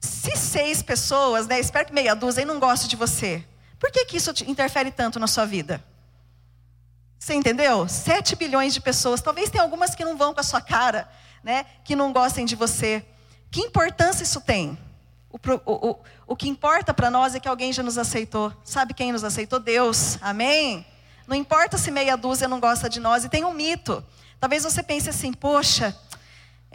se 0.00 0.36
seis 0.36 0.82
pessoas, 0.82 1.46
né, 1.46 1.58
espero 1.58 1.86
que 1.86 1.92
meia 1.92 2.14
dúzia, 2.14 2.44
não 2.44 2.60
goste 2.60 2.88
de 2.88 2.96
você, 2.96 3.44
por 3.78 3.90
que, 3.90 4.04
que 4.04 4.16
isso 4.16 4.30
interfere 4.46 4.90
tanto 4.90 5.18
na 5.18 5.26
sua 5.26 5.46
vida? 5.46 5.82
Você 7.18 7.34
entendeu? 7.34 7.88
Sete 7.88 8.36
bilhões 8.36 8.74
de 8.74 8.80
pessoas, 8.80 9.22
talvez 9.22 9.48
tenha 9.48 9.62
algumas 9.62 9.94
que 9.94 10.04
não 10.04 10.16
vão 10.16 10.34
com 10.34 10.40
a 10.40 10.44
sua 10.44 10.60
cara, 10.60 11.08
né, 11.42 11.64
que 11.84 11.96
não 11.96 12.12
gostem 12.12 12.44
de 12.44 12.54
você. 12.54 13.04
Que 13.50 13.60
importância 13.60 14.24
isso 14.24 14.40
tem? 14.40 14.78
O, 15.30 15.38
o, 15.64 15.90
o, 15.90 15.98
o 16.28 16.36
que 16.36 16.48
importa 16.48 16.94
para 16.94 17.10
nós 17.10 17.34
é 17.34 17.40
que 17.40 17.48
alguém 17.48 17.72
já 17.72 17.82
nos 17.82 17.98
aceitou. 17.98 18.52
Sabe 18.62 18.94
quem 18.94 19.10
nos 19.10 19.24
aceitou? 19.24 19.58
Deus. 19.58 20.16
Amém? 20.20 20.86
Não 21.26 21.34
importa 21.34 21.76
se 21.76 21.90
meia 21.90 22.16
dúzia 22.16 22.46
não 22.46 22.60
gosta 22.60 22.88
de 22.88 23.00
nós. 23.00 23.24
E 23.24 23.28
tem 23.28 23.44
um 23.44 23.52
mito. 23.52 24.04
Talvez 24.38 24.62
você 24.62 24.82
pense 24.82 25.10
assim, 25.10 25.32
poxa, 25.32 25.96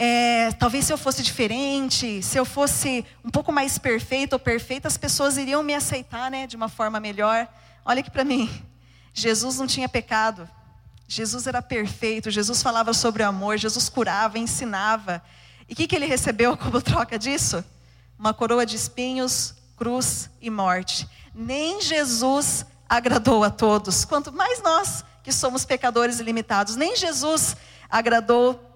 é, 0.02 0.54
talvez 0.54 0.86
se 0.86 0.94
eu 0.94 0.98
fosse 0.98 1.22
diferente, 1.22 2.24
se 2.24 2.38
eu 2.38 2.46
fosse 2.46 3.06
um 3.22 3.30
pouco 3.30 3.52
mais 3.52 3.78
perfeito 3.78 4.32
ou 4.32 4.40
perfeita, 4.40 4.88
as 4.88 4.98
pessoas 4.98 5.36
iriam 5.36 5.62
me 5.62 5.76
aceitar 5.76 6.32
né, 6.32 6.48
de 6.48 6.56
uma 6.56 6.70
forma 6.70 7.02
melhor. 7.02 7.46
Olha 7.84 8.00
aqui 8.00 8.10
para 8.10 8.24
mim. 8.24 8.50
Jesus 9.14 9.60
não 9.60 9.68
tinha 9.68 9.90
pecado. 9.90 10.50
Jesus 11.06 11.48
era 11.48 11.62
perfeito. 11.62 12.32
Jesus 12.32 12.64
falava 12.64 12.94
sobre 12.94 13.24
o 13.24 13.28
amor. 13.28 13.58
Jesus 13.58 13.90
curava, 13.90 14.40
ensinava. 14.40 15.22
E 15.68 15.74
o 15.74 15.76
que, 15.76 15.86
que 15.86 15.98
ele 15.98 16.06
recebeu 16.06 16.56
como 16.58 16.82
troca 16.82 17.20
disso? 17.20 17.62
Uma 18.18 18.34
coroa 18.34 18.66
de 18.66 18.78
espinhos, 18.78 19.54
cruz 19.76 20.30
e 20.40 20.50
morte. 20.50 21.10
Nem 21.36 21.82
Jesus 21.82 22.66
agradou 22.88 23.44
a 23.44 23.50
todos, 23.50 24.06
quanto 24.06 24.32
mais 24.32 24.64
nós 24.64 25.04
que 25.22 25.34
somos 25.34 25.66
pecadores 25.66 26.22
ilimitados. 26.22 26.78
Nem 26.78 26.96
Jesus 26.96 27.58
agradou 27.90 28.69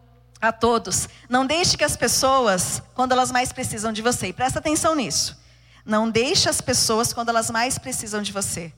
a 0.47 0.51
todos. 0.51 1.07
Não 1.29 1.45
deixe 1.45 1.77
que 1.77 1.85
as 1.85 1.95
pessoas, 1.95 2.83
quando 2.93 3.13
elas 3.13 3.31
mais 3.31 3.53
precisam 3.53 3.93
de 3.93 4.01
você, 4.01 4.27
e 4.27 4.33
presta 4.33 4.59
atenção 4.59 4.93
nisso. 4.93 5.41
Não 5.85 6.09
deixe 6.09 6.49
as 6.49 6.59
pessoas 6.59 7.13
quando 7.13 7.29
elas 7.29 7.49
mais 7.49 7.77
precisam 7.77 8.21
de 8.21 8.33
você. 8.33 8.73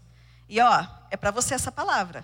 E 0.47 0.61
ó, 0.61 0.85
é 1.09 1.17
para 1.17 1.31
você 1.31 1.55
essa 1.55 1.71
palavra. 1.71 2.23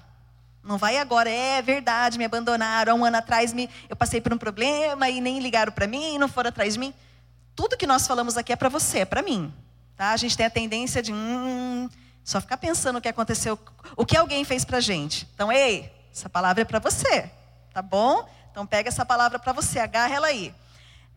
Não 0.64 0.78
vai 0.78 0.98
agora, 0.98 1.28
é 1.28 1.60
verdade, 1.60 2.20
me 2.20 2.26
abandonaram. 2.26 3.00
Um 3.00 3.04
ano 3.04 3.18
atrás 3.18 3.52
me, 3.52 3.68
eu 3.90 3.96
passei 3.96 4.22
por 4.22 4.32
um 4.32 4.38
problema 4.38 5.10
e 5.10 5.20
nem 5.20 5.40
ligaram 5.40 5.72
para 5.72 5.88
mim, 5.88 6.20
não 6.20 6.28
foram 6.28 6.50
atrás 6.50 6.74
de 6.74 6.80
mim. 6.80 6.94
Tudo 7.56 7.76
que 7.76 7.88
nós 7.88 8.06
falamos 8.06 8.38
aqui 8.38 8.54
é 8.54 8.56
para 8.56 8.70
você, 8.70 9.00
é 9.00 9.06
para 9.06 9.24
mim. 9.24 9.52
Tá? 9.98 10.12
A 10.12 10.18
gente 10.18 10.38
tem 10.38 10.46
a 10.46 10.52
tendência 10.52 11.02
de 11.02 11.12
hum, 11.12 11.90
só 12.24 12.40
ficar 12.40 12.58
pensando 12.58 12.98
o 12.98 13.02
que 13.02 13.10
aconteceu, 13.10 13.58
o 13.98 14.06
que 14.06 14.16
alguém 14.16 14.46
fez 14.46 14.64
para 14.64 14.80
gente. 14.80 15.28
Então, 15.34 15.52
ei, 15.52 15.92
essa 16.14 16.30
palavra 16.30 16.62
é 16.62 16.66
para 16.66 16.78
você, 16.78 17.32
tá 17.74 17.82
bom? 17.82 18.30
Então 18.52 18.66
pega 18.66 18.90
essa 18.90 19.06
palavra 19.06 19.40
para 19.40 19.54
você, 19.54 19.80
agarra 19.80 20.14
ela 20.14 20.28
aí. 20.28 20.54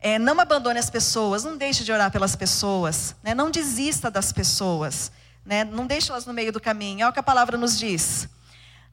É, 0.00 0.18
não 0.18 0.38
abandone 0.38 0.78
as 0.78 0.88
pessoas, 0.88 1.44
não 1.44 1.56
deixe 1.56 1.82
de 1.82 1.90
orar 1.90 2.10
pelas 2.10 2.36
pessoas, 2.36 3.16
né? 3.22 3.34
não 3.34 3.50
desista 3.50 4.10
das 4.10 4.32
pessoas, 4.32 5.10
né? 5.44 5.64
não 5.64 5.86
deixe 5.86 6.10
elas 6.10 6.26
no 6.26 6.32
meio 6.32 6.52
do 6.52 6.60
caminho. 6.60 7.00
Olha 7.00 7.10
o 7.10 7.12
que 7.12 7.18
a 7.18 7.22
palavra 7.22 7.56
nos 7.56 7.78
diz. 7.78 8.28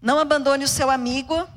Não 0.01 0.19
abandone 0.19 0.63
o 0.63 0.67
seu 0.67 0.89
amigo, 0.89 1.47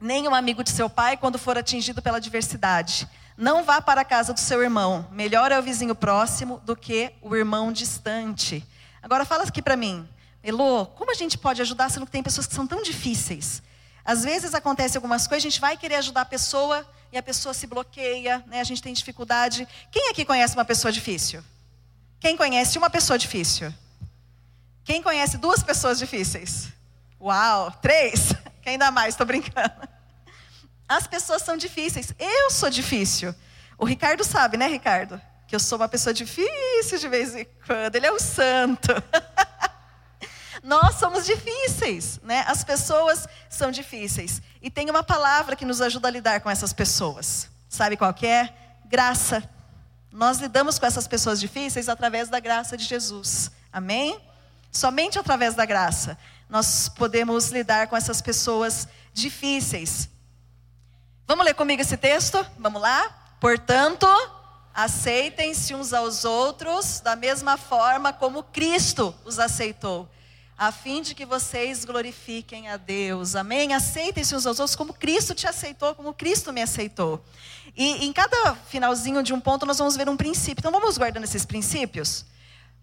nem 0.00 0.28
o 0.28 0.34
amigo 0.34 0.62
de 0.62 0.70
seu 0.70 0.88
pai 0.88 1.16
quando 1.16 1.38
for 1.38 1.58
atingido 1.58 2.00
pela 2.02 2.18
adversidade. 2.18 3.08
Não 3.36 3.64
vá 3.64 3.80
para 3.80 4.02
a 4.02 4.04
casa 4.04 4.32
do 4.34 4.40
seu 4.40 4.62
irmão. 4.62 5.08
Melhor 5.10 5.50
é 5.50 5.58
o 5.58 5.62
vizinho 5.62 5.94
próximo 5.94 6.60
do 6.64 6.76
que 6.76 7.12
o 7.22 7.34
irmão 7.34 7.72
distante. 7.72 8.64
Agora 9.02 9.24
fala 9.24 9.44
aqui 9.44 9.62
para 9.62 9.74
mim, 9.74 10.06
Elô, 10.44 10.86
como 10.86 11.10
a 11.10 11.14
gente 11.14 11.38
pode 11.38 11.62
ajudar 11.62 11.88
sendo 11.88 12.04
que 12.04 12.12
tem 12.12 12.22
pessoas 12.22 12.46
que 12.46 12.54
são 12.54 12.66
tão 12.66 12.82
difíceis? 12.82 13.62
Às 14.04 14.24
vezes 14.24 14.54
acontece 14.54 14.96
algumas 14.96 15.26
coisas, 15.26 15.44
a 15.44 15.50
gente 15.50 15.60
vai 15.60 15.76
querer 15.76 15.96
ajudar 15.96 16.22
a 16.22 16.26
pessoa 16.26 16.86
e 17.12 17.18
a 17.18 17.22
pessoa 17.22 17.54
se 17.54 17.66
bloqueia, 17.66 18.42
né? 18.46 18.60
a 18.60 18.64
gente 18.64 18.82
tem 18.82 18.92
dificuldade. 18.92 19.68
Quem 19.90 20.10
aqui 20.10 20.24
conhece 20.24 20.54
uma 20.54 20.64
pessoa 20.64 20.90
difícil? 20.90 21.42
Quem 22.18 22.36
conhece 22.36 22.78
uma 22.78 22.90
pessoa 22.90 23.18
difícil? 23.18 23.72
Quem 24.84 25.02
conhece 25.02 25.38
duas 25.38 25.62
pessoas 25.62 25.98
difíceis? 25.98 26.68
Uau, 27.20 27.70
três? 27.82 28.32
Quem 28.62 28.72
ainda 28.72 28.90
mais? 28.90 29.14
Estou 29.14 29.26
brincando. 29.26 29.88
As 30.88 31.06
pessoas 31.06 31.42
são 31.42 31.56
difíceis. 31.56 32.12
Eu 32.18 32.50
sou 32.50 32.70
difícil. 32.70 33.34
O 33.78 33.84
Ricardo 33.84 34.24
sabe, 34.24 34.56
né, 34.56 34.66
Ricardo? 34.66 35.20
Que 35.46 35.54
eu 35.54 35.60
sou 35.60 35.78
uma 35.78 35.88
pessoa 35.88 36.12
difícil 36.12 36.98
de 36.98 37.08
vez 37.08 37.34
em 37.34 37.46
quando. 37.66 37.96
Ele 37.96 38.06
é 38.06 38.12
o 38.12 38.18
santo. 38.18 38.92
Nós 40.62 40.96
somos 40.96 41.26
difíceis, 41.26 42.20
né? 42.22 42.44
As 42.46 42.62
pessoas 42.62 43.26
são 43.48 43.70
difíceis. 43.70 44.40
E 44.60 44.70
tem 44.70 44.88
uma 44.88 45.02
palavra 45.02 45.56
que 45.56 45.64
nos 45.64 45.80
ajuda 45.80 46.08
a 46.08 46.10
lidar 46.10 46.40
com 46.40 46.48
essas 46.48 46.72
pessoas. 46.72 47.48
Sabe 47.68 47.96
qual 47.96 48.14
é? 48.22 48.52
Graça. 48.84 49.42
Nós 50.12 50.38
lidamos 50.38 50.78
com 50.78 50.86
essas 50.86 51.08
pessoas 51.08 51.40
difíceis 51.40 51.88
através 51.88 52.28
da 52.28 52.38
graça 52.38 52.76
de 52.76 52.84
Jesus. 52.84 53.50
Amém? 53.72 54.20
Somente 54.70 55.18
através 55.18 55.54
da 55.54 55.64
graça 55.64 56.16
nós 56.52 56.86
podemos 56.86 57.48
lidar 57.48 57.86
com 57.86 57.96
essas 57.96 58.20
pessoas 58.20 58.86
difíceis. 59.14 60.06
Vamos 61.26 61.46
ler 61.46 61.54
comigo 61.54 61.80
esse 61.80 61.96
texto? 61.96 62.44
Vamos 62.58 62.82
lá? 62.82 63.36
Portanto, 63.40 64.06
aceitem-se 64.74 65.74
uns 65.74 65.94
aos 65.94 66.26
outros 66.26 67.00
da 67.00 67.16
mesma 67.16 67.56
forma 67.56 68.12
como 68.12 68.42
Cristo 68.42 69.14
os 69.24 69.38
aceitou 69.38 70.06
a 70.66 70.70
fim 70.70 71.02
de 71.02 71.12
que 71.12 71.26
vocês 71.26 71.84
glorifiquem 71.84 72.68
a 72.68 72.76
Deus. 72.76 73.34
Amém? 73.34 73.74
Aceitem-se 73.74 74.32
uns 74.32 74.46
aos 74.46 74.60
outros 74.60 74.76
como 74.76 74.94
Cristo 74.94 75.34
te 75.34 75.44
aceitou, 75.44 75.92
como 75.92 76.14
Cristo 76.14 76.52
me 76.52 76.62
aceitou. 76.62 77.20
E 77.76 78.06
em 78.06 78.12
cada 78.12 78.54
finalzinho 78.54 79.24
de 79.24 79.34
um 79.34 79.40
ponto 79.40 79.66
nós 79.66 79.78
vamos 79.78 79.96
ver 79.96 80.08
um 80.08 80.16
princípio. 80.16 80.60
Então 80.60 80.70
vamos 80.70 80.96
guardando 80.96 81.24
esses 81.24 81.44
princípios? 81.44 82.24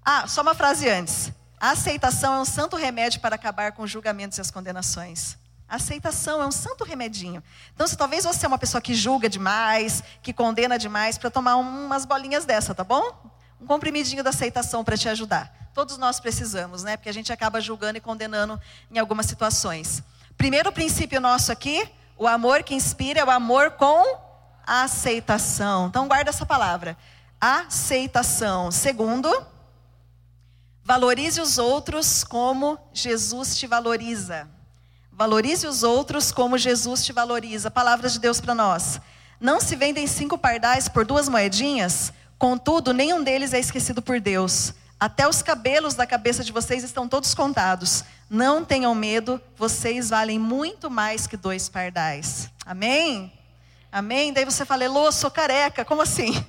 Ah, 0.04 0.28
só 0.28 0.42
uma 0.42 0.54
frase 0.54 0.90
antes. 0.90 1.32
A 1.58 1.70
aceitação 1.70 2.34
é 2.34 2.42
um 2.42 2.46
santo 2.46 2.76
remédio 2.76 3.22
para 3.22 3.36
acabar 3.36 3.72
com 3.72 3.84
os 3.84 3.90
julgamentos 3.90 4.38
e 4.38 4.42
as 4.42 4.52
condenações. 4.52 5.38
A 5.66 5.78
aceitação 5.78 6.42
é 6.42 6.46
um 6.46 6.52
santo 6.52 6.84
remedinho. 6.84 7.42
Então, 7.74 7.88
se 7.88 7.96
talvez 7.96 8.26
você 8.26 8.46
é 8.46 8.50
uma 8.50 8.58
pessoa 8.58 8.82
que 8.82 8.94
julga 8.94 9.30
demais, 9.30 10.04
que 10.22 10.34
condena 10.34 10.78
demais, 10.78 11.18
para 11.18 11.32
tomar 11.32 11.56
umas 11.56 12.04
bolinhas 12.04 12.44
dessa, 12.44 12.76
tá 12.76 12.84
bom? 12.84 13.39
Um 13.60 13.68
comprimidinho 13.68 14.24
da 14.24 14.30
aceitação 14.30 14.84
para 14.84 14.98
te 14.98 15.10
ajudar. 15.10 15.70
Todos 15.74 15.98
nós 15.98 16.20
precisamos, 16.20 16.84
né? 16.84 16.98
Porque 16.98 17.10
a 17.10 17.14
gente 17.14 17.32
acaba 17.32 17.62
julgando 17.62 17.98
e 17.98 18.02
condenando 18.02 18.60
em 18.92 19.00
algumas 19.00 19.26
situações. 19.26 20.04
Primeiro 20.38 20.72
princípio 20.72 21.20
nosso 21.22 21.52
aqui, 21.52 21.88
o 22.18 22.28
amor 22.28 22.64
que 22.64 22.74
inspira 22.76 23.20
é 23.20 23.24
o 23.26 23.30
amor 23.30 23.72
com 23.72 24.20
aceitação. 24.66 25.88
Então 25.88 26.08
guarda 26.08 26.30
essa 26.30 26.46
palavra. 26.46 26.98
Aceitação. 27.40 28.72
Segundo, 28.72 29.30
valorize 30.84 31.40
os 31.40 31.58
outros 31.58 32.24
como 32.24 32.78
Jesus 32.94 33.58
te 33.58 33.68
valoriza. 33.68 34.48
Valorize 35.12 35.68
os 35.68 35.84
outros 35.84 36.32
como 36.32 36.58
Jesus 36.58 37.04
te 37.04 37.12
valoriza. 37.12 37.70
Palavra 37.70 38.10
de 38.10 38.20
Deus 38.20 38.40
para 38.40 38.56
nós. 38.56 39.02
Não 39.40 39.60
se 39.60 39.76
vendem 39.76 40.08
cinco 40.08 40.38
pardais 40.38 40.88
por 40.90 41.06
duas 41.06 41.30
moedinhas? 41.30 42.14
Contudo, 42.40 42.94
nenhum 42.94 43.22
deles 43.22 43.54
é 43.54 43.60
esquecido 43.60 44.02
por 44.02 44.22
Deus. 44.22 44.74
Até 44.98 45.28
os 45.28 45.42
cabelos 45.42 45.94
da 45.94 46.08
cabeça 46.08 46.42
de 46.42 46.54
vocês 46.54 46.86
estão 46.86 47.06
todos 47.06 47.36
contados. 47.36 48.06
Não 48.30 48.64
tenham 48.64 48.96
medo, 48.96 49.42
vocês 49.58 50.10
valem 50.10 50.40
muito 50.40 50.90
mais 50.90 51.28
que 51.28 51.36
dois 51.36 51.68
pardais. 51.68 52.50
Amém? 52.66 53.32
Amém? 53.92 54.32
Daí 54.32 54.46
você 54.46 54.64
fala, 54.66 54.86
Elô, 54.86 55.12
sou 55.12 55.30
careca. 55.30 55.84
Como 55.84 56.02
assim? 56.02 56.42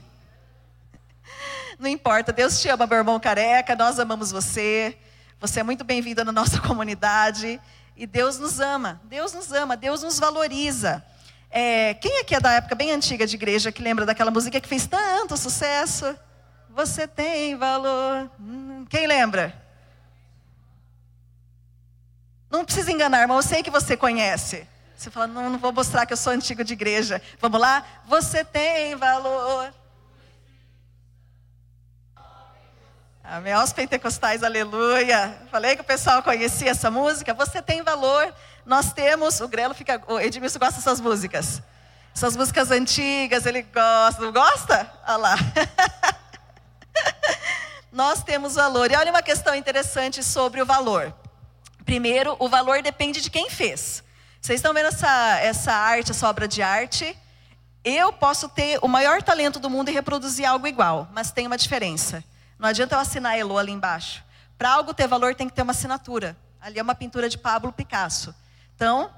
Não 1.76 1.88
importa, 1.88 2.32
Deus 2.32 2.60
te 2.60 2.68
ama, 2.68 2.86
meu 2.86 2.98
irmão 2.98 3.18
careca, 3.18 3.74
nós 3.74 3.98
amamos 3.98 4.30
você. 4.30 4.96
Você 5.40 5.60
é 5.60 5.62
muito 5.62 5.82
bem-vindo 5.82 6.24
na 6.24 6.30
nossa 6.30 6.60
comunidade. 6.62 7.60
E 7.96 8.06
Deus 8.06 8.38
nos 8.38 8.60
ama, 8.60 9.00
Deus 9.04 9.32
nos 9.32 9.52
ama, 9.52 9.76
Deus 9.76 10.02
nos 10.02 10.20
valoriza. 10.20 11.04
É, 11.50 11.94
quem 11.94 12.20
aqui 12.20 12.34
é 12.34 12.40
da 12.40 12.52
época 12.52 12.76
bem 12.76 12.92
antiga 12.92 13.26
de 13.26 13.34
igreja 13.34 13.72
que 13.72 13.82
lembra 13.82 14.06
daquela 14.06 14.30
música 14.30 14.60
que 14.60 14.68
fez 14.68 14.86
tanto 14.86 15.36
sucesso? 15.36 16.16
Você 16.68 17.08
tem 17.08 17.56
valor. 17.56 18.30
Hum, 18.38 18.86
quem 18.88 19.06
lembra? 19.06 19.52
Não 22.48 22.64
precisa 22.64 22.92
enganar, 22.92 23.22
irmão. 23.22 23.38
Eu 23.38 23.42
sei 23.42 23.62
que 23.62 23.70
você 23.70 23.96
conhece. 23.96 24.66
Você 24.96 25.10
fala, 25.10 25.26
não, 25.26 25.50
não 25.50 25.58
vou 25.58 25.72
mostrar 25.72 26.06
que 26.06 26.12
eu 26.12 26.16
sou 26.16 26.32
antigo 26.32 26.62
de 26.62 26.74
igreja. 26.74 27.20
Vamos 27.40 27.60
lá? 27.60 27.84
Você 28.06 28.44
tem 28.44 28.94
valor. 28.94 29.72
Amém. 33.24 33.52
Aos 33.52 33.72
pentecostais, 33.72 34.42
aleluia. 34.42 35.40
Falei 35.50 35.74
que 35.74 35.82
o 35.82 35.84
pessoal 35.84 36.22
conhecia 36.22 36.70
essa 36.70 36.90
música. 36.90 37.32
Você 37.34 37.62
tem 37.62 37.82
valor. 37.82 38.34
Nós 38.70 38.92
temos. 38.92 39.40
O 39.40 39.48
Grelo 39.48 39.74
fica. 39.74 40.00
O 40.06 40.20
Edmilson 40.20 40.60
gosta 40.60 40.76
dessas 40.76 41.00
músicas. 41.00 41.60
Essas 42.14 42.36
músicas 42.36 42.70
antigas, 42.70 43.44
ele 43.44 43.62
gosta. 43.62 44.30
Gosta? 44.30 44.92
Olha 45.08 45.16
lá. 45.16 45.36
Nós 47.90 48.22
temos 48.22 48.54
valor. 48.54 48.88
E 48.88 48.94
olha 48.94 49.10
uma 49.10 49.24
questão 49.24 49.56
interessante 49.56 50.22
sobre 50.22 50.62
o 50.62 50.64
valor. 50.64 51.12
Primeiro, 51.84 52.36
o 52.38 52.48
valor 52.48 52.80
depende 52.80 53.20
de 53.20 53.28
quem 53.28 53.50
fez. 53.50 54.04
Vocês 54.40 54.60
estão 54.60 54.72
vendo 54.72 54.86
essa, 54.86 55.40
essa 55.40 55.72
arte, 55.72 56.12
essa 56.12 56.28
obra 56.28 56.46
de 56.46 56.62
arte? 56.62 57.18
Eu 57.82 58.12
posso 58.12 58.48
ter 58.48 58.78
o 58.82 58.86
maior 58.86 59.20
talento 59.20 59.58
do 59.58 59.68
mundo 59.68 59.88
e 59.88 59.92
reproduzir 59.92 60.46
algo 60.46 60.68
igual, 60.68 61.08
mas 61.12 61.32
tem 61.32 61.44
uma 61.44 61.58
diferença. 61.58 62.22
Não 62.56 62.68
adianta 62.68 62.94
eu 62.94 63.00
assinar 63.00 63.36
Elo 63.36 63.58
ali 63.58 63.72
embaixo. 63.72 64.22
Para 64.56 64.70
algo 64.70 64.94
ter 64.94 65.08
valor, 65.08 65.34
tem 65.34 65.48
que 65.48 65.54
ter 65.54 65.62
uma 65.62 65.72
assinatura. 65.72 66.36
Ali 66.60 66.78
é 66.78 66.82
uma 66.82 66.94
pintura 66.94 67.28
de 67.28 67.36
Pablo 67.36 67.72
Picasso. 67.72 68.32
Então, 68.80 69.10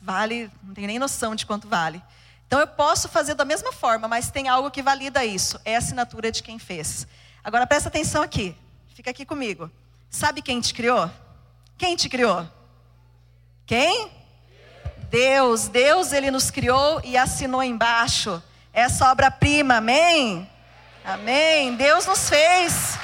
vale, 0.00 0.50
não 0.60 0.74
tem 0.74 0.88
nem 0.88 0.98
noção 0.98 1.36
de 1.36 1.46
quanto 1.46 1.68
vale. 1.68 2.02
Então, 2.48 2.58
eu 2.58 2.66
posso 2.66 3.08
fazer 3.08 3.34
da 3.34 3.44
mesma 3.44 3.70
forma, 3.70 4.08
mas 4.08 4.28
tem 4.28 4.48
algo 4.48 4.72
que 4.72 4.82
valida 4.82 5.24
isso. 5.24 5.56
É 5.64 5.76
a 5.76 5.78
assinatura 5.78 6.32
de 6.32 6.42
quem 6.42 6.58
fez. 6.58 7.06
Agora 7.44 7.64
presta 7.64 7.88
atenção 7.88 8.24
aqui. 8.24 8.56
Fica 8.92 9.10
aqui 9.10 9.24
comigo. 9.24 9.70
Sabe 10.10 10.42
quem 10.42 10.60
te 10.60 10.74
criou? 10.74 11.08
Quem 11.78 11.94
te 11.94 12.08
criou? 12.08 12.44
Quem? 13.64 14.10
Deus. 15.10 15.68
Deus, 15.68 16.12
ele 16.12 16.32
nos 16.32 16.50
criou 16.50 17.00
e 17.04 17.16
assinou 17.16 17.62
embaixo. 17.62 18.42
Essa 18.72 19.12
obra-prima, 19.12 19.76
amém? 19.76 20.50
Amém. 21.04 21.76
Deus 21.76 22.04
nos 22.04 22.28
fez. 22.28 22.98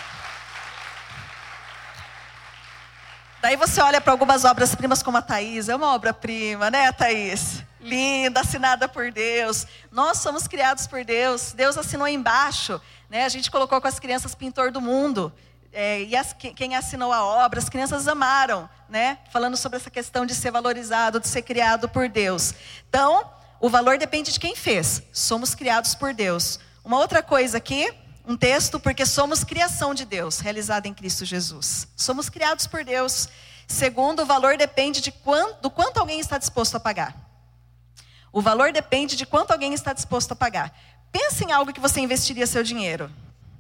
Daí 3.40 3.56
você 3.56 3.80
olha 3.80 4.02
para 4.02 4.12
algumas 4.12 4.44
obras-primas 4.44 5.02
como 5.02 5.16
a 5.16 5.22
Thaís, 5.22 5.70
é 5.70 5.74
uma 5.74 5.94
obra-prima, 5.94 6.70
né, 6.70 6.92
Thaís? 6.92 7.64
Linda, 7.80 8.40
assinada 8.40 8.86
por 8.86 9.10
Deus. 9.10 9.66
Nós 9.90 10.18
somos 10.18 10.46
criados 10.46 10.86
por 10.86 11.02
Deus. 11.02 11.52
Deus 11.52 11.78
assinou 11.78 12.06
embaixo. 12.06 12.78
Né? 13.08 13.24
A 13.24 13.28
gente 13.30 13.50
colocou 13.50 13.80
com 13.80 13.88
as 13.88 13.98
crianças 13.98 14.34
pintor 14.34 14.70
do 14.70 14.82
mundo. 14.82 15.32
É, 15.72 16.02
e 16.02 16.14
as, 16.14 16.34
quem 16.34 16.76
assinou 16.76 17.14
a 17.14 17.24
obra, 17.24 17.58
as 17.58 17.70
crianças 17.70 18.06
amaram, 18.06 18.68
né? 18.88 19.18
Falando 19.32 19.56
sobre 19.56 19.78
essa 19.78 19.88
questão 19.88 20.26
de 20.26 20.34
ser 20.34 20.50
valorizado, 20.50 21.18
de 21.18 21.28
ser 21.28 21.42
criado 21.42 21.88
por 21.88 22.08
Deus. 22.08 22.52
Então, 22.88 23.24
o 23.58 23.70
valor 23.70 23.96
depende 23.96 24.32
de 24.32 24.40
quem 24.40 24.54
fez. 24.54 25.02
Somos 25.12 25.54
criados 25.54 25.94
por 25.94 26.12
Deus. 26.12 26.58
Uma 26.84 26.98
outra 26.98 27.22
coisa 27.22 27.56
aqui, 27.56 27.90
um 28.30 28.36
texto, 28.36 28.78
porque 28.78 29.04
somos 29.04 29.42
criação 29.42 29.92
de 29.92 30.04
Deus, 30.04 30.38
realizada 30.38 30.86
em 30.86 30.94
Cristo 30.94 31.24
Jesus. 31.24 31.88
Somos 31.96 32.28
criados 32.28 32.64
por 32.64 32.84
Deus. 32.84 33.28
Segundo, 33.66 34.22
o 34.22 34.26
valor 34.26 34.56
depende 34.56 35.00
de 35.00 35.10
quanto, 35.10 35.62
do 35.62 35.68
quanto 35.68 35.98
alguém 35.98 36.20
está 36.20 36.38
disposto 36.38 36.76
a 36.76 36.80
pagar. 36.80 37.16
O 38.32 38.40
valor 38.40 38.72
depende 38.72 39.16
de 39.16 39.26
quanto 39.26 39.50
alguém 39.50 39.74
está 39.74 39.92
disposto 39.92 40.30
a 40.30 40.36
pagar. 40.36 40.72
Pense 41.10 41.44
em 41.44 41.50
algo 41.50 41.72
que 41.72 41.80
você 41.80 42.00
investiria 42.00 42.46
seu 42.46 42.62
dinheiro, 42.62 43.10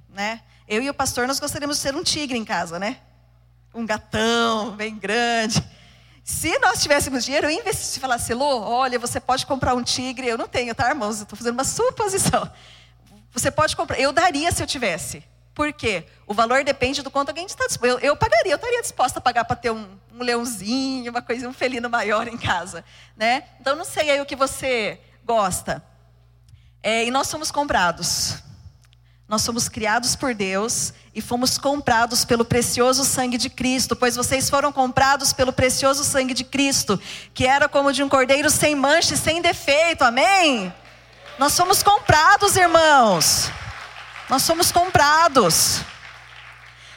né? 0.08 0.40
Eu 0.68 0.80
e 0.80 0.88
o 0.88 0.94
pastor 0.94 1.26
nós 1.26 1.40
gostaríamos 1.40 1.78
de 1.78 1.82
ser 1.82 1.96
um 1.96 2.04
tigre 2.04 2.38
em 2.38 2.44
casa, 2.44 2.78
né? 2.78 2.98
Um 3.74 3.84
gatão 3.84 4.70
bem 4.76 4.96
grande. 4.96 5.60
Se 6.22 6.56
nós 6.60 6.80
tivéssemos 6.80 7.24
dinheiro, 7.24 7.48
eu 7.48 7.50
investisse 7.50 7.98
e 7.98 8.00
falasse, 8.00 8.32
Lô, 8.34 8.60
olha, 8.60 9.00
você 9.00 9.18
pode 9.18 9.44
comprar 9.46 9.74
um 9.74 9.82
tigre. 9.82 10.28
Eu 10.28 10.38
não 10.38 10.46
tenho, 10.46 10.72
tá, 10.76 10.90
irmãos? 10.90 11.16
Eu 11.16 11.22
estou 11.24 11.36
fazendo 11.36 11.54
uma 11.54 11.64
suposição. 11.64 12.48
Você 13.32 13.50
pode 13.50 13.76
comprar. 13.76 13.98
Eu 13.98 14.12
daria 14.12 14.50
se 14.52 14.62
eu 14.62 14.66
tivesse. 14.66 15.22
Por 15.54 15.72
quê? 15.72 16.04
O 16.26 16.32
valor 16.32 16.64
depende 16.64 17.02
do 17.02 17.10
quanto 17.10 17.28
alguém 17.28 17.46
está 17.46 17.66
disposto. 17.66 17.92
Eu, 17.92 17.98
eu 17.98 18.16
pagaria, 18.16 18.52
eu 18.52 18.56
estaria 18.56 18.80
disposta 18.82 19.18
a 19.18 19.22
pagar 19.22 19.44
para 19.44 19.56
ter 19.56 19.70
um, 19.70 19.98
um 20.14 20.22
leãozinho, 20.22 21.10
uma 21.10 21.22
coisa, 21.22 21.48
um 21.48 21.52
felino 21.52 21.90
maior 21.90 22.28
em 22.28 22.36
casa, 22.38 22.84
né? 23.16 23.44
Então 23.60 23.76
não 23.76 23.84
sei 23.84 24.10
aí 24.10 24.20
o 24.20 24.26
que 24.26 24.36
você 24.36 24.98
gosta. 25.24 25.84
É, 26.82 27.04
e 27.04 27.10
nós 27.10 27.26
somos 27.26 27.50
comprados. 27.50 28.36
Nós 29.28 29.42
somos 29.42 29.68
criados 29.68 30.16
por 30.16 30.34
Deus 30.34 30.92
e 31.14 31.20
fomos 31.20 31.56
comprados 31.56 32.24
pelo 32.24 32.44
precioso 32.44 33.04
sangue 33.04 33.38
de 33.38 33.48
Cristo, 33.48 33.94
pois 33.94 34.16
vocês 34.16 34.50
foram 34.50 34.72
comprados 34.72 35.32
pelo 35.32 35.52
precioso 35.52 36.02
sangue 36.02 36.34
de 36.34 36.42
Cristo, 36.42 37.00
que 37.32 37.46
era 37.46 37.68
como 37.68 37.92
de 37.92 38.02
um 38.02 38.08
cordeiro 38.08 38.50
sem 38.50 38.74
mancha 38.74 39.14
e 39.14 39.16
sem 39.16 39.40
defeito. 39.40 40.02
Amém? 40.02 40.72
Nós 41.40 41.54
somos 41.54 41.82
comprados, 41.82 42.54
irmãos. 42.54 43.50
Nós 44.28 44.42
somos 44.42 44.70
comprados. 44.70 45.80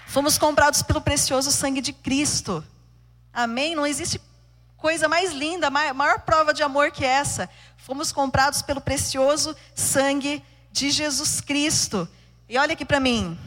Fomos 0.05 0.37
comprados 0.37 0.81
pelo 0.81 0.99
precioso 0.99 1.49
sangue 1.49 1.79
de 1.79 1.93
Cristo. 1.93 2.61
Amém? 3.31 3.73
Não 3.73 3.87
existe 3.87 4.19
coisa 4.75 5.07
mais 5.07 5.31
linda, 5.31 5.69
maior 5.69 6.19
prova 6.19 6.53
de 6.53 6.61
amor 6.61 6.91
que 6.91 7.05
essa. 7.05 7.49
Fomos 7.77 8.11
comprados 8.11 8.61
pelo 8.61 8.81
precioso 8.81 9.55
sangue 9.73 10.43
de 10.73 10.91
Jesus 10.91 11.39
Cristo. 11.39 12.05
E 12.49 12.57
olha 12.57 12.73
aqui 12.73 12.83
para 12.83 12.99
mim, 12.99 13.39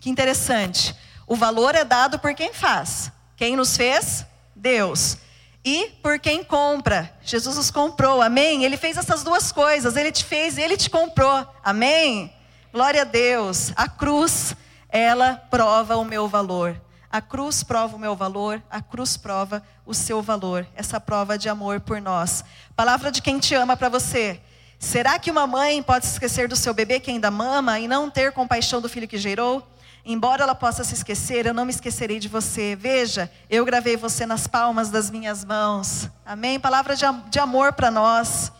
que 0.00 0.08
interessante. 0.08 0.94
O 1.26 1.34
valor 1.34 1.74
é 1.74 1.82
dado 1.82 2.20
por 2.20 2.32
quem 2.32 2.54
faz. 2.54 3.10
Quem 3.36 3.56
nos 3.56 3.76
fez? 3.76 4.24
Deus. 4.54 5.18
E 5.64 5.86
por 6.02 6.18
quem 6.18 6.44
compra? 6.44 7.10
Jesus 7.22 7.56
nos 7.56 7.70
comprou, 7.70 8.20
amém? 8.20 8.64
Ele 8.64 8.76
fez 8.76 8.98
essas 8.98 9.22
duas 9.24 9.50
coisas, 9.50 9.96
ele 9.96 10.12
te 10.12 10.22
fez, 10.22 10.58
ele 10.58 10.76
te 10.76 10.90
comprou, 10.90 11.46
amém? 11.64 12.30
Glória 12.70 13.00
a 13.00 13.04
Deus. 13.04 13.72
A 13.74 13.88
cruz, 13.88 14.54
ela 14.90 15.36
prova 15.50 15.96
o 15.96 16.04
meu 16.04 16.28
valor. 16.28 16.78
A 17.10 17.20
cruz 17.22 17.62
prova 17.62 17.96
o 17.96 17.98
meu 17.98 18.14
valor, 18.14 18.62
a 18.68 18.82
cruz 18.82 19.16
prova 19.16 19.62
o 19.86 19.94
seu 19.94 20.20
valor, 20.20 20.66
essa 20.74 21.00
prova 21.00 21.38
de 21.38 21.48
amor 21.48 21.80
por 21.80 22.00
nós. 22.00 22.44
Palavra 22.76 23.10
de 23.10 23.22
quem 23.22 23.38
te 23.38 23.54
ama 23.54 23.76
para 23.76 23.88
você. 23.88 24.40
Será 24.78 25.18
que 25.18 25.30
uma 25.30 25.46
mãe 25.46 25.82
pode 25.82 26.04
esquecer 26.04 26.46
do 26.46 26.56
seu 26.56 26.74
bebê 26.74 27.00
que 27.00 27.10
ainda 27.10 27.30
mama 27.30 27.78
e 27.78 27.88
não 27.88 28.10
ter 28.10 28.32
compaixão 28.32 28.82
do 28.82 28.88
filho 28.88 29.08
que 29.08 29.16
gerou? 29.16 29.66
Embora 30.06 30.42
ela 30.42 30.54
possa 30.54 30.84
se 30.84 30.92
esquecer, 30.92 31.46
eu 31.46 31.54
não 31.54 31.64
me 31.64 31.70
esquecerei 31.70 32.18
de 32.18 32.28
você. 32.28 32.76
Veja, 32.76 33.30
eu 33.48 33.64
gravei 33.64 33.96
você 33.96 34.26
nas 34.26 34.46
palmas 34.46 34.90
das 34.90 35.10
minhas 35.10 35.44
mãos. 35.44 36.10
Amém? 36.26 36.60
Palavra 36.60 36.94
de, 36.94 37.06
de 37.30 37.38
amor 37.38 37.72
para 37.72 37.90
nós. 37.90 38.52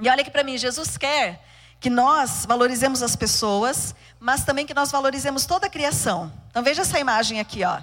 E 0.00 0.08
olha 0.08 0.20
aqui 0.20 0.30
para 0.30 0.44
mim, 0.44 0.58
Jesus 0.58 0.98
quer 0.98 1.42
que 1.80 1.88
nós 1.88 2.44
valorizemos 2.46 3.02
as 3.02 3.16
pessoas, 3.16 3.94
mas 4.18 4.44
também 4.44 4.66
que 4.66 4.74
nós 4.74 4.90
valorizemos 4.90 5.46
toda 5.46 5.66
a 5.68 5.70
criação. 5.70 6.30
Então 6.50 6.62
veja 6.62 6.82
essa 6.82 6.98
imagem 6.98 7.40
aqui, 7.40 7.64
ó. 7.64 7.80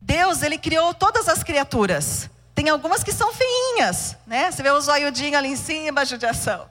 Deus, 0.00 0.42
ele 0.42 0.58
criou 0.58 0.92
todas 0.92 1.28
as 1.28 1.42
criaturas. 1.42 2.28
Tem 2.54 2.68
algumas 2.68 3.02
que 3.02 3.12
são 3.12 3.32
feinhas, 3.32 4.16
né? 4.26 4.50
Você 4.50 4.62
vê 4.62 4.70
o 4.70 4.80
zoiudinho 4.80 5.36
ali 5.36 5.48
em 5.48 5.56
cima, 5.56 6.04
judiação, 6.04 6.68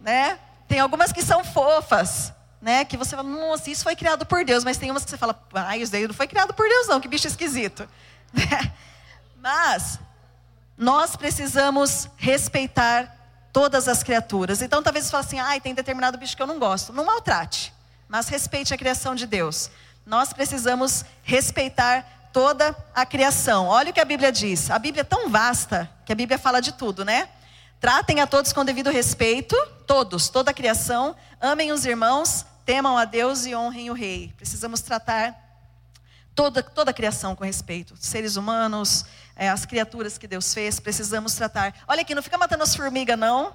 né? 0.00 0.38
Tem 0.66 0.80
algumas 0.80 1.12
que 1.12 1.22
são 1.22 1.44
fofas, 1.44 2.32
né? 2.60 2.84
Que 2.84 2.96
você 2.96 3.16
fala, 3.16 3.28
nossa, 3.28 3.70
isso 3.70 3.82
foi 3.82 3.96
criado 3.96 4.26
por 4.26 4.44
Deus. 4.44 4.64
Mas 4.64 4.76
tem 4.76 4.90
umas 4.90 5.04
que 5.04 5.10
você 5.10 5.18
fala, 5.18 5.40
ah, 5.54 5.76
isso 5.76 5.90
daí 5.90 6.06
não 6.06 6.14
foi 6.14 6.26
criado 6.26 6.52
por 6.54 6.68
Deus 6.68 6.86
não, 6.86 7.00
que 7.00 7.08
bicho 7.08 7.26
esquisito. 7.26 7.88
Mas, 9.40 9.98
nós 10.76 11.16
precisamos 11.16 12.08
respeitar 12.16 13.16
todas 13.52 13.88
as 13.88 14.02
criaturas. 14.02 14.62
Então, 14.62 14.82
talvez 14.82 15.06
você 15.06 15.10
fale 15.10 15.26
assim, 15.26 15.40
ah, 15.40 15.60
tem 15.60 15.74
determinado 15.74 16.18
bicho 16.18 16.36
que 16.36 16.42
eu 16.42 16.46
não 16.46 16.58
gosto. 16.58 16.92
Não 16.92 17.04
maltrate, 17.04 17.72
mas 18.08 18.28
respeite 18.28 18.72
a 18.72 18.78
criação 18.78 19.14
de 19.14 19.26
Deus. 19.26 19.70
Nós 20.06 20.32
precisamos 20.32 21.04
respeitar 21.22 22.28
toda 22.32 22.76
a 22.94 23.04
criação. 23.04 23.66
Olha 23.66 23.90
o 23.90 23.92
que 23.92 24.00
a 24.00 24.04
Bíblia 24.04 24.30
diz. 24.32 24.70
A 24.70 24.78
Bíblia 24.78 25.02
é 25.02 25.04
tão 25.04 25.28
vasta 25.28 25.90
que 26.04 26.12
a 26.12 26.16
Bíblia 26.16 26.38
fala 26.38 26.60
de 26.60 26.72
tudo, 26.72 27.04
né? 27.04 27.28
Tratem 27.80 28.20
a 28.20 28.26
todos 28.26 28.52
com 28.52 28.64
devido 28.64 28.90
respeito, 28.90 29.56
todos, 29.86 30.28
toda 30.28 30.50
a 30.50 30.54
criação. 30.54 31.16
Amem 31.40 31.72
os 31.72 31.84
irmãos, 31.84 32.44
temam 32.70 32.96
a 32.96 33.04
Deus 33.04 33.46
e 33.46 33.56
honrem 33.56 33.90
o 33.90 33.92
Rei. 33.92 34.32
Precisamos 34.36 34.80
tratar 34.80 35.34
toda, 36.36 36.62
toda 36.62 36.92
a 36.92 36.94
criação 36.94 37.34
com 37.34 37.42
respeito. 37.42 37.96
Seres 37.96 38.36
humanos, 38.36 39.04
é, 39.34 39.48
as 39.48 39.66
criaturas 39.66 40.16
que 40.16 40.28
Deus 40.28 40.54
fez, 40.54 40.78
precisamos 40.78 41.34
tratar. 41.34 41.74
Olha 41.88 42.02
aqui, 42.02 42.14
não 42.14 42.22
fica 42.22 42.38
matando 42.38 42.62
as 42.62 42.76
formigas, 42.76 43.18
não. 43.18 43.52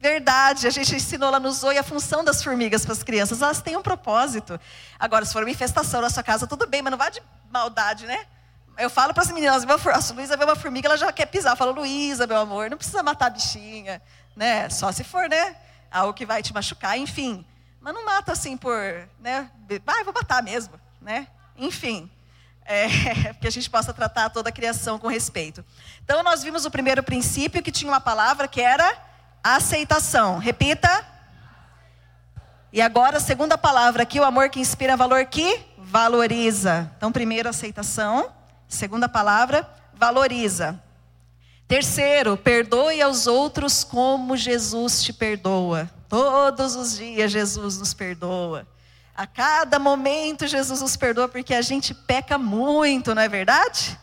Verdade, 0.00 0.66
a 0.66 0.70
gente 0.70 0.96
ensinou 0.96 1.30
lá 1.30 1.38
no 1.38 1.52
Zoe 1.52 1.76
a 1.76 1.82
função 1.82 2.24
das 2.24 2.42
formigas 2.42 2.86
para 2.86 2.94
as 2.94 3.02
crianças. 3.02 3.42
Elas 3.42 3.60
têm 3.60 3.76
um 3.76 3.82
propósito. 3.82 4.58
Agora, 4.98 5.26
se 5.26 5.32
for 5.34 5.42
uma 5.42 5.50
infestação 5.50 6.00
na 6.00 6.08
sua 6.08 6.22
casa, 6.22 6.46
tudo 6.46 6.66
bem, 6.66 6.80
mas 6.80 6.92
não 6.92 6.96
vá 6.96 7.10
de 7.10 7.22
maldade, 7.50 8.06
né? 8.06 8.24
Eu 8.78 8.88
falo 8.88 9.12
para 9.12 9.22
as 9.22 9.30
meninas, 9.30 9.66
a 9.66 10.14
Luísa 10.14 10.34
vê 10.34 10.44
uma 10.44 10.56
formiga, 10.56 10.88
ela 10.88 10.96
já 10.96 11.12
quer 11.12 11.26
pisar. 11.26 11.52
Eu 11.52 11.56
falo, 11.58 11.72
Luísa, 11.72 12.26
meu 12.26 12.38
amor, 12.38 12.70
não 12.70 12.78
precisa 12.78 13.02
matar 13.02 13.26
a 13.26 13.30
bichinha, 13.30 14.00
né? 14.34 14.70
Só 14.70 14.90
se 14.92 15.04
for, 15.04 15.28
né? 15.28 15.54
Algo 15.90 16.14
que 16.14 16.24
vai 16.24 16.42
te 16.42 16.54
machucar, 16.54 16.96
enfim. 16.96 17.44
Mas 17.84 17.92
não 17.92 18.06
mata 18.06 18.32
assim 18.32 18.56
por, 18.56 18.74
né? 19.20 19.50
Ah, 19.86 20.02
vou 20.04 20.14
matar 20.14 20.42
mesmo, 20.42 20.72
né? 21.02 21.28
Enfim. 21.54 22.10
É, 22.64 22.88
que 23.38 23.46
a 23.46 23.50
gente 23.50 23.68
possa 23.68 23.92
tratar 23.92 24.30
toda 24.30 24.48
a 24.48 24.52
criação 24.52 24.98
com 24.98 25.06
respeito. 25.06 25.62
Então, 26.02 26.22
nós 26.22 26.42
vimos 26.42 26.64
o 26.64 26.70
primeiro 26.70 27.02
princípio 27.02 27.62
que 27.62 27.70
tinha 27.70 27.92
uma 27.92 28.00
palavra 28.00 28.48
que 28.48 28.62
era 28.62 28.96
Aceitação. 29.44 30.38
Repita. 30.38 31.06
E 32.72 32.80
agora, 32.80 33.18
a 33.18 33.20
segunda 33.20 33.58
palavra 33.58 34.04
aqui, 34.04 34.18
o 34.18 34.24
amor 34.24 34.48
que 34.48 34.58
inspira 34.58 34.96
valor 34.96 35.26
que 35.26 35.60
valoriza. 35.76 36.90
Então, 36.96 37.12
primeiro, 37.12 37.50
aceitação. 37.50 38.32
Segunda 38.66 39.10
palavra, 39.10 39.68
valoriza. 39.92 40.82
Terceiro, 41.68 42.38
perdoe 42.38 43.02
aos 43.02 43.26
outros 43.26 43.84
como 43.84 44.34
Jesus 44.38 45.02
te 45.02 45.12
perdoa. 45.12 45.90
Todos 46.14 46.76
os 46.76 46.96
dias 46.96 47.32
Jesus 47.32 47.76
nos 47.76 47.92
perdoa. 47.92 48.64
A 49.16 49.26
cada 49.26 49.80
momento 49.80 50.46
Jesus 50.46 50.80
nos 50.80 50.96
perdoa 50.96 51.26
porque 51.28 51.52
a 51.52 51.60
gente 51.60 51.92
peca 51.92 52.38
muito, 52.38 53.12
não 53.16 53.20
é 53.20 53.28
verdade? 53.28 53.98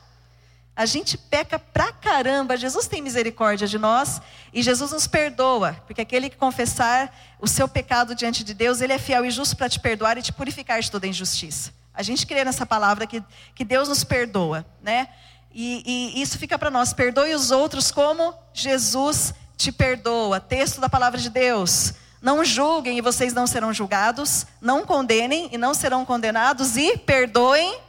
A 0.75 0.85
gente 0.85 1.17
peca 1.17 1.57
pra 1.57 1.93
caramba. 1.93 2.57
Jesus 2.57 2.85
tem 2.85 3.01
misericórdia 3.01 3.65
de 3.65 3.79
nós 3.79 4.21
e 4.51 4.61
Jesus 4.61 4.91
nos 4.91 5.07
perdoa, 5.07 5.81
porque 5.87 6.01
aquele 6.01 6.29
que 6.29 6.35
confessar 6.35 7.17
o 7.39 7.47
seu 7.47 7.65
pecado 7.65 8.13
diante 8.13 8.43
de 8.43 8.53
Deus, 8.53 8.81
ele 8.81 8.91
é 8.91 8.99
fiel 8.99 9.23
e 9.23 9.31
justo 9.31 9.55
para 9.55 9.69
te 9.69 9.79
perdoar 9.79 10.17
e 10.17 10.21
te 10.21 10.33
purificar 10.33 10.81
de 10.81 10.91
toda 10.91 11.07
injustiça. 11.07 11.73
A 11.93 12.03
gente 12.03 12.27
crê 12.27 12.43
nessa 12.43 12.65
palavra 12.65 13.07
que, 13.07 13.23
que 13.55 13.63
Deus 13.63 13.87
nos 13.87 14.03
perdoa, 14.03 14.65
né? 14.81 15.07
E, 15.53 16.11
e 16.15 16.21
isso 16.21 16.37
fica 16.37 16.59
para 16.59 16.69
nós. 16.69 16.91
Perdoe 16.91 17.33
os 17.33 17.51
outros 17.51 17.89
como 17.89 18.33
Jesus 18.53 19.33
te 19.61 19.71
perdoa. 19.71 20.39
Texto 20.39 20.81
da 20.81 20.89
palavra 20.89 21.19
de 21.19 21.29
Deus. 21.29 21.93
Não 22.21 22.43
julguem 22.43 22.97
e 22.97 23.01
vocês 23.01 23.33
não 23.33 23.45
serão 23.45 23.73
julgados. 23.73 24.45
Não 24.59 24.85
condenem 24.85 25.49
e 25.51 25.57
não 25.57 25.73
serão 25.73 26.03
condenados. 26.03 26.75
E 26.77 26.97
perdoem 26.97 27.79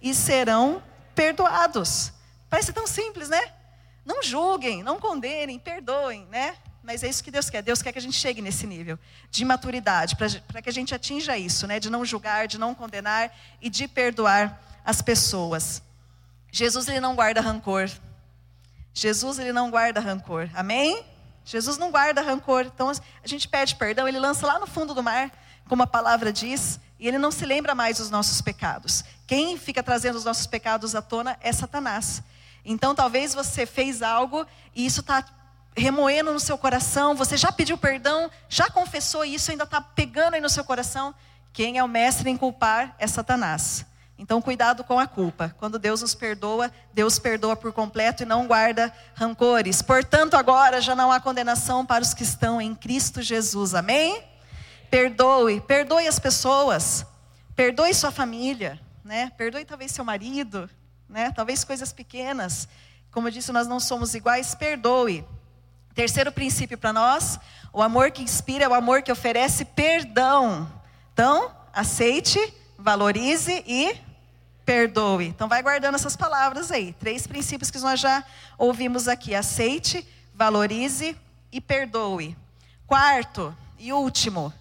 e 0.00 0.14
serão 0.14 0.82
perdoados. 1.14 2.12
Parece 2.48 2.72
tão 2.72 2.86
simples, 2.86 3.28
né? 3.28 3.52
Não 4.04 4.22
julguem, 4.22 4.82
não 4.82 4.98
condenem, 4.98 5.58
perdoem, 5.58 6.26
né? 6.30 6.56
Mas 6.82 7.02
é 7.02 7.08
isso 7.08 7.22
que 7.22 7.30
Deus 7.30 7.50
quer. 7.50 7.60
Deus 7.60 7.82
quer 7.82 7.92
que 7.92 7.98
a 7.98 8.02
gente 8.02 8.16
chegue 8.16 8.40
nesse 8.40 8.66
nível 8.66 8.98
de 9.30 9.44
maturidade, 9.44 10.16
para 10.16 10.62
que 10.62 10.70
a 10.70 10.72
gente 10.72 10.94
atinja 10.94 11.36
isso, 11.36 11.66
né? 11.66 11.78
De 11.78 11.90
não 11.90 12.04
julgar, 12.06 12.46
de 12.46 12.56
não 12.56 12.74
condenar 12.74 13.30
e 13.60 13.68
de 13.68 13.86
perdoar 13.86 14.58
as 14.82 15.02
pessoas. 15.02 15.82
Jesus 16.50 16.88
ele 16.88 17.00
não 17.00 17.14
guarda 17.14 17.42
rancor. 17.42 17.90
Jesus 18.94 19.38
ele 19.38 19.52
não 19.52 19.70
guarda 19.70 20.00
rancor. 20.00 20.48
Amém? 20.54 21.04
Jesus 21.48 21.78
não 21.78 21.90
guarda 21.90 22.20
rancor. 22.20 22.66
Então 22.66 22.90
a 22.90 23.26
gente 23.26 23.48
pede 23.48 23.74
perdão, 23.74 24.06
ele 24.06 24.18
lança 24.18 24.46
lá 24.46 24.58
no 24.58 24.66
fundo 24.66 24.92
do 24.92 25.02
mar, 25.02 25.30
como 25.66 25.82
a 25.82 25.86
palavra 25.86 26.30
diz, 26.30 26.78
e 27.00 27.08
ele 27.08 27.16
não 27.16 27.30
se 27.30 27.46
lembra 27.46 27.74
mais 27.74 27.96
dos 27.96 28.10
nossos 28.10 28.42
pecados. 28.42 29.02
Quem 29.26 29.56
fica 29.56 29.82
trazendo 29.82 30.16
os 30.16 30.24
nossos 30.26 30.46
pecados 30.46 30.94
à 30.94 31.00
tona 31.00 31.38
é 31.40 31.50
Satanás. 31.50 32.22
Então, 32.64 32.94
talvez 32.94 33.32
você 33.32 33.64
fez 33.64 34.02
algo 34.02 34.46
e 34.74 34.84
isso 34.84 35.00
está 35.00 35.24
remoendo 35.74 36.32
no 36.32 36.40
seu 36.40 36.58
coração, 36.58 37.14
você 37.14 37.36
já 37.36 37.50
pediu 37.50 37.78
perdão, 37.78 38.30
já 38.48 38.68
confessou 38.68 39.24
isso, 39.24 39.50
ainda 39.50 39.64
está 39.64 39.80
pegando 39.80 40.34
aí 40.34 40.40
no 40.40 40.50
seu 40.50 40.64
coração. 40.64 41.14
Quem 41.52 41.78
é 41.78 41.84
o 41.84 41.88
mestre 41.88 42.28
em 42.28 42.36
culpar 42.36 42.94
é 42.98 43.06
Satanás. 43.06 43.86
Então, 44.18 44.42
cuidado 44.42 44.82
com 44.82 44.98
a 44.98 45.06
culpa. 45.06 45.54
Quando 45.58 45.78
Deus 45.78 46.02
nos 46.02 46.12
perdoa, 46.12 46.72
Deus 46.92 47.20
perdoa 47.20 47.54
por 47.54 47.72
completo 47.72 48.24
e 48.24 48.26
não 48.26 48.48
guarda 48.48 48.92
rancores. 49.14 49.80
Portanto, 49.80 50.34
agora 50.34 50.80
já 50.80 50.96
não 50.96 51.12
há 51.12 51.20
condenação 51.20 51.86
para 51.86 52.02
os 52.02 52.12
que 52.12 52.24
estão 52.24 52.60
em 52.60 52.74
Cristo 52.74 53.22
Jesus. 53.22 53.76
Amém? 53.76 54.20
Perdoe, 54.90 55.60
perdoe 55.60 56.08
as 56.08 56.18
pessoas, 56.18 57.06
perdoe 57.54 57.94
sua 57.94 58.10
família, 58.10 58.80
né? 59.04 59.30
Perdoe 59.36 59.64
talvez 59.64 59.92
seu 59.92 60.04
marido, 60.04 60.68
né? 61.08 61.30
Talvez 61.30 61.62
coisas 61.62 61.92
pequenas. 61.92 62.66
Como 63.12 63.28
eu 63.28 63.32
disse, 63.32 63.52
nós 63.52 63.68
não 63.68 63.78
somos 63.78 64.14
iguais, 64.14 64.54
perdoe. 64.54 65.24
Terceiro 65.94 66.32
princípio 66.32 66.76
para 66.76 66.92
nós, 66.92 67.38
o 67.72 67.82
amor 67.82 68.10
que 68.10 68.22
inspira 68.22 68.64
é 68.64 68.68
o 68.68 68.74
amor 68.74 69.02
que 69.02 69.12
oferece 69.12 69.64
perdão. 69.64 70.68
Então, 71.12 71.54
aceite, 71.72 72.38
valorize 72.78 73.62
e 73.66 74.07
perdoe. 74.68 75.28
Então, 75.28 75.48
vai 75.48 75.62
guardando 75.62 75.94
essas 75.94 76.14
palavras 76.14 76.70
aí. 76.70 76.92
Três 77.00 77.26
princípios 77.26 77.70
que 77.70 77.78
nós 77.78 77.98
já 77.98 78.22
ouvimos 78.58 79.08
aqui: 79.08 79.34
aceite, 79.34 80.06
valorize 80.34 81.16
e 81.50 81.58
perdoe. 81.58 82.36
Quarto 82.86 83.56
e 83.78 83.94
último, 83.94 84.52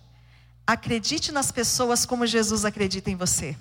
acredite 0.65 1.29
nas 1.33 1.51
pessoas 1.51 2.05
como 2.05 2.25
Jesus 2.25 2.63
acredita 2.63 3.11
em 3.11 3.17
você. 3.17 3.57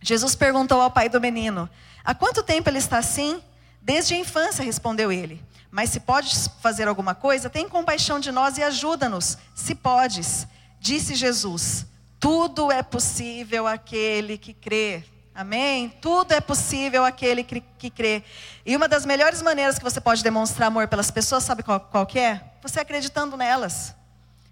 Jesus 0.00 0.34
perguntou 0.34 0.80
ao 0.80 0.90
pai 0.90 1.08
do 1.08 1.20
menino: 1.20 1.70
Há 2.04 2.12
quanto 2.12 2.42
tempo 2.42 2.68
ele 2.68 2.78
está 2.78 2.98
assim? 2.98 3.40
Desde 3.80 4.14
a 4.14 4.18
infância, 4.18 4.64
respondeu 4.64 5.12
ele. 5.12 5.40
Mas 5.70 5.90
se 5.90 6.00
podes 6.00 6.50
fazer 6.60 6.88
alguma 6.88 7.14
coisa, 7.14 7.48
tem 7.48 7.68
compaixão 7.68 8.18
de 8.18 8.32
nós 8.32 8.58
e 8.58 8.64
ajuda-nos, 8.64 9.38
se 9.54 9.76
podes. 9.76 10.44
Disse 10.80 11.14
Jesus: 11.14 11.86
Tudo 12.18 12.72
é 12.72 12.82
possível 12.82 13.68
aquele 13.68 14.36
que 14.36 14.52
crê. 14.52 15.11
Amém? 15.34 15.88
Tudo 16.00 16.32
é 16.32 16.40
possível 16.40 17.04
aquele 17.04 17.42
que, 17.42 17.60
que 17.78 17.90
crê. 17.90 18.22
E 18.66 18.76
uma 18.76 18.86
das 18.86 19.06
melhores 19.06 19.40
maneiras 19.40 19.78
que 19.78 19.84
você 19.84 20.00
pode 20.00 20.22
demonstrar 20.22 20.68
amor 20.68 20.88
pelas 20.88 21.10
pessoas, 21.10 21.44
sabe 21.44 21.62
qual, 21.62 21.80
qual 21.80 22.06
que 22.06 22.18
é? 22.18 22.42
Você 22.62 22.80
acreditando 22.80 23.36
nelas. 23.36 23.94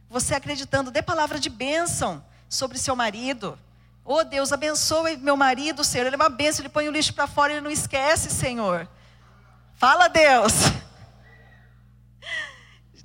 Você 0.08 0.34
acreditando, 0.34 0.90
dê 0.90 1.02
palavra 1.02 1.38
de 1.38 1.50
bênção 1.50 2.24
sobre 2.48 2.78
seu 2.78 2.96
marido 2.96 3.58
Oh 4.12 4.24
Deus, 4.24 4.52
abençoe 4.52 5.16
meu 5.18 5.36
marido, 5.36 5.84
Senhor. 5.84 6.06
Ele 6.06 6.16
é 6.16 6.18
uma 6.18 6.28
bênção, 6.28 6.62
ele 6.62 6.68
põe 6.68 6.88
o 6.88 6.90
lixo 6.90 7.14
para 7.14 7.28
fora, 7.28 7.52
ele 7.52 7.60
não 7.60 7.70
esquece, 7.70 8.28
Senhor. 8.28 8.88
Fala, 9.76 10.08
Deus. 10.08 10.52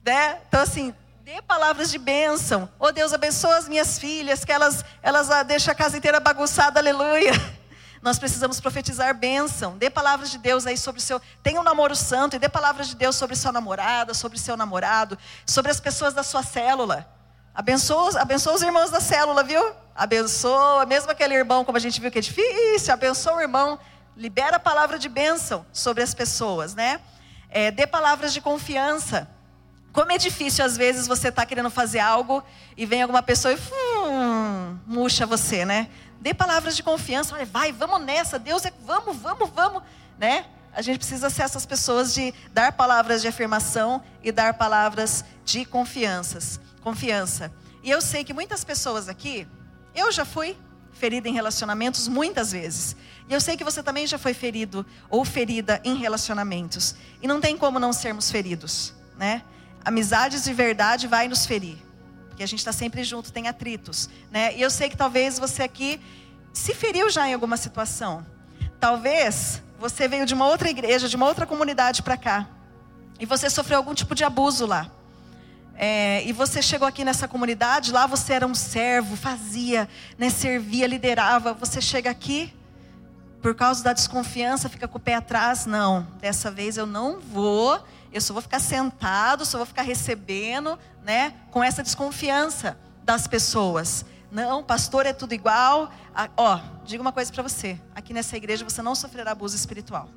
Né? 0.04 0.40
Então, 0.48 0.62
assim, 0.62 0.94
dê 1.24 1.42
palavras 1.42 1.90
de 1.90 1.98
bênção. 1.98 2.70
Oh 2.78 2.92
Deus, 2.92 3.12
abençoa 3.12 3.58
as 3.58 3.68
minhas 3.68 3.98
filhas, 3.98 4.46
que 4.46 4.52
elas, 4.52 4.86
elas 5.02 5.32
ah, 5.32 5.42
deixam 5.42 5.72
a 5.72 5.76
casa 5.76 5.98
inteira 5.98 6.20
bagunçada, 6.20 6.80
aleluia. 6.80 7.32
Nós 8.06 8.20
precisamos 8.20 8.62
profetizar 8.62 9.18
bênção. 9.18 9.80
Dê 9.80 9.90
palavras 9.90 10.30
de 10.30 10.38
Deus 10.38 10.68
aí 10.68 10.78
sobre 10.78 11.02
o 11.02 11.04
seu. 11.04 11.20
Tenha 11.42 11.60
um 11.60 11.64
namoro 11.64 11.96
santo 11.96 12.36
e 12.36 12.40
dê 12.40 12.48
palavras 12.48 12.88
de 12.88 12.96
Deus 12.96 13.16
sobre 13.16 13.36
sua 13.36 13.52
namorada, 13.52 14.14
sobre 14.14 14.38
seu 14.38 14.56
namorado, 14.56 15.18
sobre 15.44 15.72
as 15.72 15.80
pessoas 15.80 16.14
da 16.14 16.22
sua 16.22 16.44
célula. 16.44 17.10
Abençoa, 17.52 18.22
abençoa 18.22 18.54
os 18.54 18.62
irmãos 18.62 18.92
da 18.92 19.00
célula, 19.00 19.44
viu? 19.44 19.74
Abençoa, 19.96 20.86
mesmo 20.86 21.10
aquele 21.10 21.34
irmão, 21.34 21.66
como 21.66 21.80
a 21.80 21.82
gente 21.82 22.00
viu 22.00 22.12
que 22.12 22.20
é 22.20 22.22
difícil, 22.22 22.94
abençoa 22.94 23.38
o 23.38 23.42
irmão, 23.42 23.80
libera 24.16 24.58
a 24.58 24.60
palavra 24.60 25.00
de 25.00 25.10
bênção 25.10 25.66
sobre 25.74 26.04
as 26.04 26.14
pessoas, 26.14 26.76
né? 26.76 27.02
É, 27.50 27.72
dê 27.72 27.88
palavras 27.88 28.32
de 28.32 28.40
confiança. 28.40 29.28
Como 29.92 30.12
é 30.12 30.18
difícil, 30.20 30.64
às 30.64 30.78
vezes, 30.78 31.08
você 31.08 31.30
está 31.30 31.44
querendo 31.44 31.72
fazer 31.72 32.02
algo 32.02 32.44
e 32.78 32.86
vem 32.86 33.02
alguma 33.02 33.24
pessoa 33.24 33.52
e. 33.52 33.58
Hum, 33.58 34.78
murcha 34.86 35.26
você, 35.26 35.66
né? 35.66 35.90
Dê 36.26 36.34
palavras 36.34 36.76
de 36.76 36.82
confiança, 36.82 37.36
olha, 37.36 37.46
vai, 37.46 37.72
vamos 37.72 38.02
nessa, 38.02 38.40
Deus 38.40 38.66
é, 38.66 38.74
vamos, 38.84 39.16
vamos, 39.16 39.48
vamos, 39.52 39.84
né? 40.18 40.48
A 40.74 40.82
gente 40.82 40.98
precisa 40.98 41.30
ser 41.30 41.44
essas 41.44 41.68
pessoas 41.68 42.16
de 42.16 42.34
dar 42.52 42.72
palavras 42.72 43.22
de 43.22 43.28
afirmação 43.28 44.04
e 44.24 44.32
dar 44.32 44.56
palavras 44.56 45.24
de 45.46 45.66
confianças, 45.66 46.60
confiança. 46.82 47.54
E 47.84 47.92
eu 47.92 48.02
sei 48.02 48.24
que 48.24 48.34
muitas 48.34 48.64
pessoas 48.64 49.08
aqui, 49.08 49.48
eu 49.94 50.12
já 50.12 50.26
fui 50.26 50.58
ferida 50.94 51.30
em 51.30 51.34
relacionamentos 51.34 52.08
muitas 52.08 52.54
vezes. 52.54 52.96
E 53.30 53.34
eu 53.36 53.40
sei 53.40 53.56
que 53.56 53.64
você 53.64 53.84
também 53.84 54.08
já 54.08 54.18
foi 54.18 54.34
ferido 54.34 54.84
ou 55.12 55.24
ferida 55.24 55.80
em 55.84 55.96
relacionamentos. 55.96 56.96
E 57.22 57.28
não 57.28 57.40
tem 57.40 57.56
como 57.56 57.78
não 57.78 57.94
sermos 57.94 58.32
feridos, 58.32 58.96
né? 59.16 59.44
Amizades 59.86 60.44
de 60.44 60.54
verdade 60.56 61.06
vai 61.06 61.28
nos 61.28 61.46
ferir. 61.46 61.85
Porque 62.36 62.44
a 62.44 62.48
gente 62.48 62.60
está 62.60 62.74
sempre 62.74 63.02
junto, 63.02 63.32
tem 63.32 63.48
atritos, 63.48 64.10
né? 64.30 64.54
E 64.58 64.62
eu 64.62 64.70
sei 64.70 64.90
que 64.90 64.98
talvez 64.98 65.40
você 65.40 65.64
aqui 65.64 66.02
se 66.52 66.76
feriu 66.76 67.10
já 67.10 67.26
em 67.30 67.34
alguma 67.34 67.56
situação. 67.56 68.26
Talvez 68.78 69.64
você 69.80 70.06
veio 70.06 70.26
de 70.26 70.34
uma 70.34 70.46
outra 70.46 70.70
igreja, 70.70 71.08
de 71.08 71.16
uma 71.16 71.28
outra 71.28 71.46
comunidade 71.46 72.04
para 72.04 72.18
cá. 72.18 72.46
E 73.22 73.26
você 73.26 73.50
sofreu 73.50 73.78
algum 73.78 73.94
tipo 73.94 74.14
de 74.14 74.26
abuso 74.26 74.66
lá. 74.66 74.92
É, 75.76 76.26
e 76.26 76.34
você 76.34 76.62
chegou 76.62 76.86
aqui 76.86 77.06
nessa 77.06 77.26
comunidade, 77.26 77.94
lá 77.94 78.06
você 78.06 78.34
era 78.34 78.46
um 78.46 78.54
servo, 78.54 79.16
fazia, 79.16 79.88
né, 80.18 80.30
servia, 80.30 80.88
liderava. 80.88 81.54
Você 81.54 81.80
chega 81.80 82.10
aqui, 82.10 82.54
por 83.42 83.56
causa 83.56 83.82
da 83.82 83.94
desconfiança, 83.94 84.68
fica 84.68 84.90
com 84.90 84.98
o 84.98 85.02
pé 85.02 85.16
atrás. 85.16 85.66
Não, 85.66 86.06
dessa 86.20 86.52
vez 86.52 86.76
eu 86.76 86.86
não 86.86 87.22
vou, 87.22 87.82
eu 88.16 88.22
só 88.22 88.34
vou 88.34 88.42
ficar 88.42 88.60
sentado, 88.60 89.46
só 89.46 89.58
vou 89.58 89.66
ficar 89.66 89.82
recebendo, 89.82 90.80
né, 91.04 91.34
com 91.52 91.64
essa 91.64 91.84
desconfiança 91.84 92.78
das 93.04 93.28
pessoas. 93.28 94.06
Não, 94.32 94.64
pastor 94.64 95.06
é 95.06 95.14
tudo 95.14 95.34
igual. 95.34 95.92
Ah, 96.16 96.30
ó, 96.38 96.60
diga 96.84 97.02
uma 97.02 97.12
coisa 97.12 97.32
para 97.32 97.44
você: 97.44 97.80
aqui 97.94 98.14
nessa 98.14 98.36
igreja 98.38 98.64
você 98.64 98.82
não 98.82 98.96
sofrerá 98.96 99.32
abuso 99.32 99.56
espiritual 99.56 100.10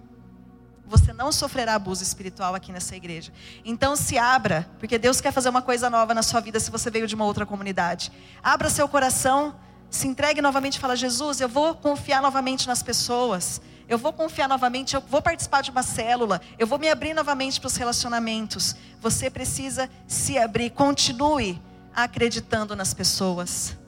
você 0.89 1.13
não 1.13 1.31
sofrerá 1.31 1.75
abuso 1.75 2.03
espiritual 2.03 2.55
aqui 2.55 2.73
nessa 2.73 2.97
igreja. 2.97 3.31
Então 3.65 3.95
se 3.95 4.17
abra, 4.17 4.69
porque 4.79 4.99
Deus 4.99 5.21
quer 5.21 5.33
fazer 5.33 5.51
uma 5.51 5.61
coisa 5.61 5.91
nova 5.91 6.15
na 6.15 6.23
sua 6.23 6.41
vida 6.41 6.59
se 6.59 6.71
você 6.71 6.91
veio 6.91 7.07
de 7.07 7.15
uma 7.15 7.27
outra 7.27 7.45
comunidade. 7.45 8.11
Abra 8.43 8.71
seu 8.71 8.89
coração, 8.89 9.55
se 9.91 10.07
entregue 10.07 10.41
novamente 10.41 10.77
e 10.77 10.81
fala: 10.81 10.97
Jesus, 10.97 11.41
eu 11.41 11.49
vou 11.49 11.75
confiar 11.75 12.23
novamente 12.23 12.67
nas 12.67 12.83
pessoas. 12.83 13.61
Eu 13.89 13.97
vou 13.97 14.13
confiar 14.13 14.49
novamente, 14.49 14.95
eu 14.95 15.01
vou 15.01 15.23
participar 15.23 15.63
de 15.63 15.71
uma 15.71 15.83
célula, 15.83 16.43
eu 16.59 16.67
vou 16.67 16.79
me 16.79 16.91
abrir 16.91 17.15
novamente 17.15 17.59
para 17.59 17.69
os 17.69 17.77
relacionamentos. 17.77 18.77
Você 19.01 19.31
precisa 19.31 19.89
se 20.07 20.37
abrir, 20.37 20.69
continue 20.71 21.59
acreditando 21.95 22.77
nas 22.77 22.93
pessoas. 22.93 23.79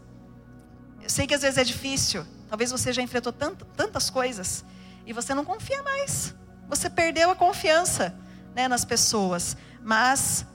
Eu 1.03 1.11
sei 1.11 1.27
que 1.27 1.35
às 1.35 1.43
vezes 1.43 1.59
é 1.59 1.65
difícil, 1.65 2.25
talvez 2.49 2.71
você 2.71 2.95
já 2.95 3.03
enfrentou 3.03 3.31
tantas 3.31 4.09
coisas 4.09 4.65
e 5.05 5.13
você 5.13 5.35
não 5.35 5.45
confia 5.45 5.83
mais 5.83 6.35
você 6.71 6.89
perdeu 6.89 7.33
a 7.33 7.37
confiança 7.37 8.15
né, 8.55 8.69
nas 8.69 8.85
pessoas. 8.85 9.57
Mas, 9.83 10.47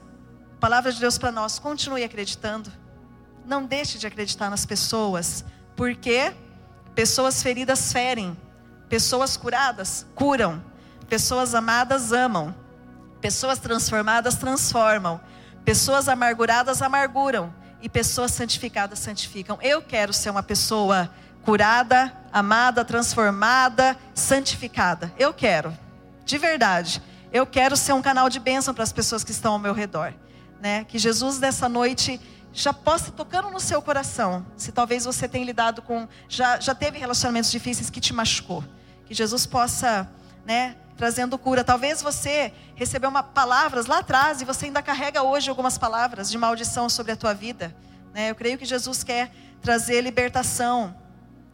palavra 0.62 0.92
de 0.92 1.00
Deus 1.00 1.18
para 1.18 1.32
nós, 1.32 1.60
continue 1.60 2.04
acreditando. 2.04 2.72
Não 3.46 3.66
deixe 3.66 3.98
de 3.98 4.08
acreditar 4.08 4.50
nas 4.50 4.66
pessoas, 4.66 5.46
porque 5.76 6.34
pessoas 6.94 7.42
feridas 7.44 7.92
ferem, 7.92 8.36
pessoas 8.90 9.38
curadas 9.38 10.06
curam, 10.16 10.64
pessoas 11.08 11.54
amadas 11.54 12.12
amam, 12.12 12.56
pessoas 13.22 13.60
transformadas 13.60 14.36
transformam, 14.36 15.20
pessoas 15.64 16.10
amarguradas 16.10 16.82
amarguram 16.82 17.54
e 17.82 17.90
pessoas 17.90 18.32
santificadas 18.32 19.00
santificam. 19.00 19.58
Eu 19.62 19.82
quero 19.82 20.12
ser 20.12 20.30
uma 20.30 20.44
pessoa 20.44 21.10
curada, 21.44 22.12
amada, 22.34 22.84
transformada, 22.84 23.98
santificada. 24.14 25.14
Eu 25.18 25.34
quero 25.34 25.86
de 26.26 26.40
verdade, 26.40 27.02
eu 27.32 27.46
quero 27.46 27.78
ser 27.78 27.94
um 27.94 28.02
canal 28.02 28.30
de 28.30 28.40
bênção 28.40 28.74
para 28.74 28.84
as 28.84 28.92
pessoas 28.92 29.24
que 29.24 29.32
estão 29.32 29.54
ao 29.54 29.60
meu 29.60 29.74
redor. 29.74 30.14
Né? 30.60 30.84
Que 30.86 30.98
Jesus 30.98 31.38
nessa 31.40 31.70
noite 31.70 32.20
já 32.56 32.72
possa 32.72 33.12
tocando 33.12 33.50
no 33.50 33.60
seu 33.60 33.82
coração. 33.82 34.46
Se 34.56 34.72
talvez 34.72 35.04
você 35.04 35.28
tenha 35.28 35.46
lidado 35.46 35.82
com, 35.82 36.08
já, 36.30 36.58
já 36.58 36.74
teve 36.74 36.98
relacionamentos 36.98 37.52
difíceis 37.52 37.90
que 37.90 38.00
te 38.00 38.14
machucou. 38.14 38.64
Que 39.06 39.14
Jesus 39.14 39.46
possa, 39.46 40.10
né, 40.46 40.78
trazendo 40.96 41.38
cura. 41.38 41.66
Talvez 41.66 42.02
você 42.02 42.54
recebeu 42.74 43.10
uma, 43.10 43.22
palavras 43.22 43.88
lá 43.88 44.00
atrás 44.00 44.42
e 44.42 44.46
você 44.46 44.68
ainda 44.68 44.82
carrega 44.82 45.22
hoje 45.22 45.50
algumas 45.50 45.78
palavras 45.78 46.32
de 46.32 46.38
maldição 46.38 46.88
sobre 46.88 47.12
a 47.12 47.18
tua 47.18 47.34
vida. 47.34 47.76
Né? 48.14 48.32
Eu 48.32 48.36
creio 48.36 48.58
que 48.58 48.64
Jesus 48.64 49.04
quer 49.04 49.32
trazer 49.62 50.00
libertação. 50.00 50.96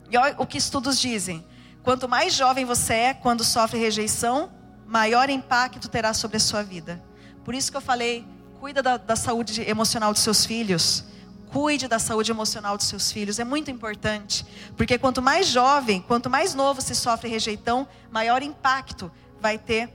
E 0.08 0.16
olha 0.16 0.36
o 0.38 0.46
que 0.46 0.60
estudos 0.60 1.00
dizem. 1.00 1.44
Quanto 1.82 2.08
mais 2.08 2.36
jovem 2.36 2.64
você 2.64 2.94
é, 2.94 3.14
quando 3.16 3.44
sofre 3.44 3.80
rejeição, 3.80 4.52
maior 4.86 5.32
impacto 5.32 5.90
terá 5.90 6.14
sobre 6.14 6.38
a 6.38 6.40
sua 6.40 6.62
vida. 6.62 7.04
Por 7.44 7.56
isso 7.56 7.72
que 7.72 7.78
eu 7.78 7.82
falei, 7.82 8.24
cuida 8.62 8.84
da, 8.84 8.96
da 8.96 9.16
saúde 9.16 9.68
emocional 9.68 10.14
dos 10.14 10.22
seus 10.22 10.46
filhos. 10.46 11.04
Cuide 11.52 11.88
da 11.88 11.98
saúde 11.98 12.30
emocional 12.30 12.78
dos 12.78 12.86
seus 12.86 13.12
filhos, 13.12 13.40
é 13.40 13.44
muito 13.44 13.72
importante. 13.72 14.46
Porque 14.78 15.00
quanto 15.00 15.20
mais 15.20 15.48
jovem, 15.48 16.00
quanto 16.00 16.30
mais 16.30 16.54
novo 16.54 16.80
se 16.80 16.94
sofre 16.94 17.28
rejeição, 17.28 17.88
maior 18.12 18.44
impacto 18.44 19.12
vai 19.42 19.58
ter 19.58 19.90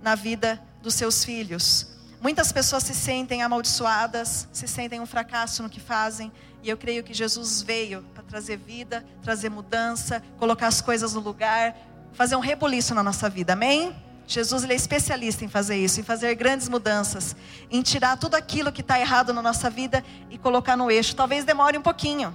na 0.00 0.14
vida 0.14 0.62
dos 0.80 0.94
seus 0.94 1.24
filhos. 1.24 1.88
Muitas 2.20 2.52
pessoas 2.52 2.84
se 2.84 2.94
sentem 2.94 3.42
amaldiçoadas, 3.42 4.46
se 4.52 4.68
sentem 4.68 5.00
um 5.00 5.06
fracasso 5.06 5.60
no 5.60 5.68
que 5.68 5.80
fazem, 5.80 6.30
e 6.62 6.70
eu 6.70 6.76
creio 6.76 7.02
que 7.02 7.12
Jesus 7.12 7.60
veio 7.60 8.04
para 8.14 8.22
trazer 8.22 8.56
vida, 8.56 9.04
trazer 9.20 9.50
mudança, 9.50 10.22
colocar 10.38 10.68
as 10.68 10.80
coisas 10.80 11.14
no 11.14 11.20
lugar, 11.20 11.76
fazer 12.12 12.36
um 12.36 12.40
rebuliço 12.40 12.94
na 12.94 13.02
nossa 13.02 13.28
vida. 13.28 13.54
Amém? 13.54 13.92
Jesus 14.26 14.64
ele 14.64 14.72
é 14.72 14.76
especialista 14.76 15.44
em 15.44 15.48
fazer 15.48 15.76
isso, 15.76 16.00
em 16.00 16.02
fazer 16.02 16.34
grandes 16.34 16.68
mudanças, 16.68 17.36
em 17.70 17.82
tirar 17.82 18.16
tudo 18.16 18.34
aquilo 18.34 18.72
que 18.72 18.80
está 18.80 18.98
errado 18.98 19.32
na 19.32 19.42
nossa 19.42 19.68
vida 19.68 20.04
e 20.30 20.38
colocar 20.38 20.76
no 20.76 20.90
eixo. 20.90 21.14
Talvez 21.14 21.44
demore 21.44 21.76
um 21.76 21.82
pouquinho. 21.82 22.34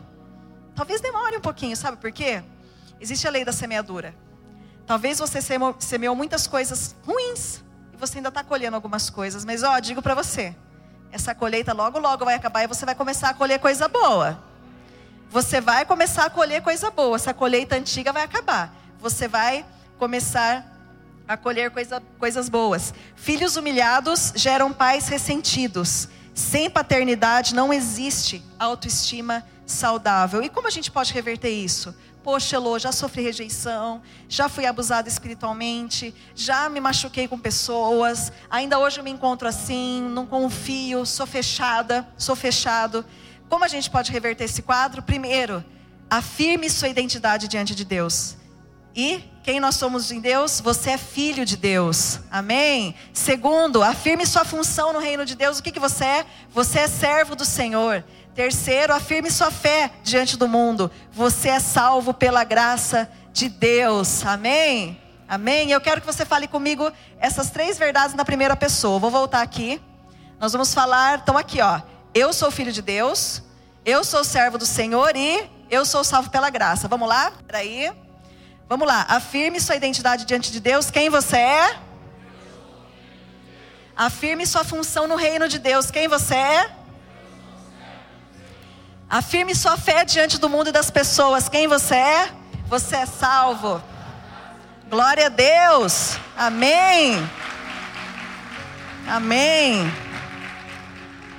Talvez 0.76 1.02
demore 1.02 1.38
um 1.38 1.42
pouquinho, 1.42 1.76
sabe 1.76 1.98
por 1.98 2.12
quê? 2.12 2.44
Existe 3.00 3.28
a 3.28 3.32
lei 3.32 3.44
da 3.44 3.52
semeadura. 3.52 4.14
Talvez 4.86 5.20
você 5.20 5.40
semeou 5.42 6.16
muitas 6.16 6.48
coisas 6.48 6.96
ruins 7.06 7.64
e 7.94 7.98
você 7.98 8.20
ainda 8.20 8.30
está 8.30 8.44
colhendo 8.44 8.76
algumas 8.76 9.10
coisas. 9.10 9.44
Mas 9.44 9.64
ó, 9.64 9.80
digo 9.80 10.02
para 10.02 10.14
você, 10.14 10.56
essa 11.12 11.34
colheita 11.34 11.74
logo 11.74 12.00
logo 12.00 12.24
vai 12.24 12.36
acabar 12.36 12.64
e 12.64 12.68
você 12.68 12.86
vai 12.86 12.96
começar 12.96 13.30
a 13.30 13.34
colher 13.34 13.60
coisa 13.60 13.88
boa. 13.88 14.42
Você 15.30 15.60
vai 15.60 15.86
começar 15.86 16.26
a 16.26 16.30
colher 16.30 16.62
coisa 16.62 16.90
boa. 16.90 17.16
Essa 17.16 17.34
colheita 17.34 17.76
antiga 17.76 18.14
vai 18.14 18.24
acabar. 18.24 18.74
Você 19.00 19.28
vai 19.28 19.66
começar 19.98 20.77
a 21.28 21.36
colher 21.36 21.72
coisa, 21.72 22.02
coisas 22.18 22.48
boas. 22.50 22.94
Filhos 23.16 23.58
humilhados 23.58 24.32
geram 24.36 24.72
pais 24.72 25.08
ressentidos. 25.08 26.08
Sem 26.34 26.70
paternidade 26.70 27.54
não 27.54 27.74
existe 27.74 28.44
autoestima 28.60 29.44
saudável. 29.66 30.42
E 30.42 30.50
como 30.50 30.68
a 30.68 30.72
gente 30.72 30.90
pode 30.90 31.12
reverter 31.12 31.50
isso? 31.50 31.94
Poxa, 32.24 32.58
Elô, 32.58 32.78
já 32.78 32.92
sofri 32.92 33.24
rejeição, 33.24 34.02
já 34.28 34.50
fui 34.50 34.66
abusada 34.66 35.08
espiritualmente, 35.08 36.14
já 36.36 36.68
me 36.68 36.80
machuquei 36.80 37.26
com 37.26 37.40
pessoas, 37.40 38.34
ainda 38.50 38.78
hoje 38.78 39.00
eu 39.00 39.04
me 39.04 39.10
encontro 39.10 39.48
assim, 39.48 40.02
não 40.02 40.26
confio, 40.26 41.06
sou 41.06 41.26
fechada, 41.26 42.06
sou 42.18 42.36
fechado. 42.36 43.06
Como 43.48 43.64
a 43.64 43.68
gente 43.70 43.90
pode 43.90 44.12
reverter 44.12 44.44
esse 44.44 44.62
quadro? 44.62 45.02
Primeiro, 45.02 45.64
afirme 46.10 46.70
sua 46.70 46.90
identidade 46.90 47.48
diante 47.48 47.74
de 47.74 47.86
Deus. 47.86 48.36
E 48.98 49.24
quem 49.44 49.60
nós 49.60 49.76
somos 49.76 50.12
em 50.12 50.20
Deus? 50.20 50.60
Você 50.60 50.90
é 50.90 50.98
filho 50.98 51.46
de 51.46 51.56
Deus. 51.56 52.20
Amém? 52.32 52.96
Segundo, 53.14 53.84
afirme 53.84 54.26
sua 54.26 54.44
função 54.44 54.92
no 54.92 54.98
reino 54.98 55.24
de 55.24 55.36
Deus. 55.36 55.60
O 55.60 55.64
que, 55.64 55.72
que 55.72 55.80
você 55.80 56.04
é? 56.04 56.26
Você 56.50 56.80
é 56.80 56.88
servo 56.88 57.36
do 57.36 57.46
Senhor. 57.46 58.04
Terceiro, 58.34 58.92
afirme 58.92 59.30
sua 59.30 59.52
fé 59.52 59.92
diante 60.02 60.36
do 60.36 60.48
mundo. 60.48 60.90
Você 61.12 61.50
é 61.50 61.60
salvo 61.60 62.12
pela 62.12 62.44
graça 62.44 63.08
de 63.32 63.50
Deus. 63.50 64.26
Amém? 64.26 65.00
Amém? 65.30 65.70
Eu 65.70 65.80
quero 65.80 66.02
que 66.02 66.08
você 66.08 66.26
fale 66.26 66.48
comigo 66.48 66.92
essas 67.20 67.52
três 67.52 67.78
verdades 67.78 68.16
na 68.16 68.26
primeira 68.26 68.56
pessoa. 68.56 68.98
Vou 68.98 69.12
voltar 69.12 69.44
aqui. 69.44 69.80
Nós 70.40 70.54
vamos 70.54 70.74
falar, 70.74 71.20
então 71.20 71.38
aqui, 71.38 71.62
ó. 71.62 71.82
Eu 72.16 72.34
sou 72.34 72.50
filho 72.50 72.72
de 72.72 72.82
Deus, 72.82 73.44
eu 73.86 74.04
sou 74.04 74.24
servo 74.24 74.58
do 74.58 74.66
Senhor 74.66 75.16
e 75.16 75.48
eu 75.70 75.86
sou 75.86 76.04
salvo 76.04 76.32
pela 76.32 76.50
graça. 76.50 76.88
Vamos 76.88 77.08
lá? 77.08 77.32
Peraí. 77.46 77.92
Vamos 78.70 78.86
lá, 78.86 79.06
afirme 79.08 79.62
sua 79.62 79.78
identidade 79.78 80.26
diante 80.26 80.52
de 80.52 80.60
Deus, 80.60 80.92
quem 80.92 81.10
você 81.10 81.38
é? 81.38 81.78
Afirme 83.96 84.46
sua 84.46 84.66
função 84.66 85.08
no 85.08 85.16
reino 85.16 85.48
de 85.48 85.58
Deus, 85.58 85.90
quem 85.90 86.10
você 86.10 86.36
é? 86.36 86.70
Afirme 89.10 89.56
sua 89.56 89.78
fé 89.78 90.04
diante 90.04 90.38
do 90.38 90.50
mundo 90.50 90.68
e 90.68 90.74
das 90.74 90.92
pessoas, 90.92 91.48
quem 91.48 91.66
você 91.66 91.96
é? 91.96 92.32
Você 92.68 92.98
é 92.98 93.06
salvo. 93.06 93.82
Glória 94.90 95.28
a 95.28 95.30
Deus. 95.30 96.18
Amém. 96.38 97.26
Amém. 99.08 100.07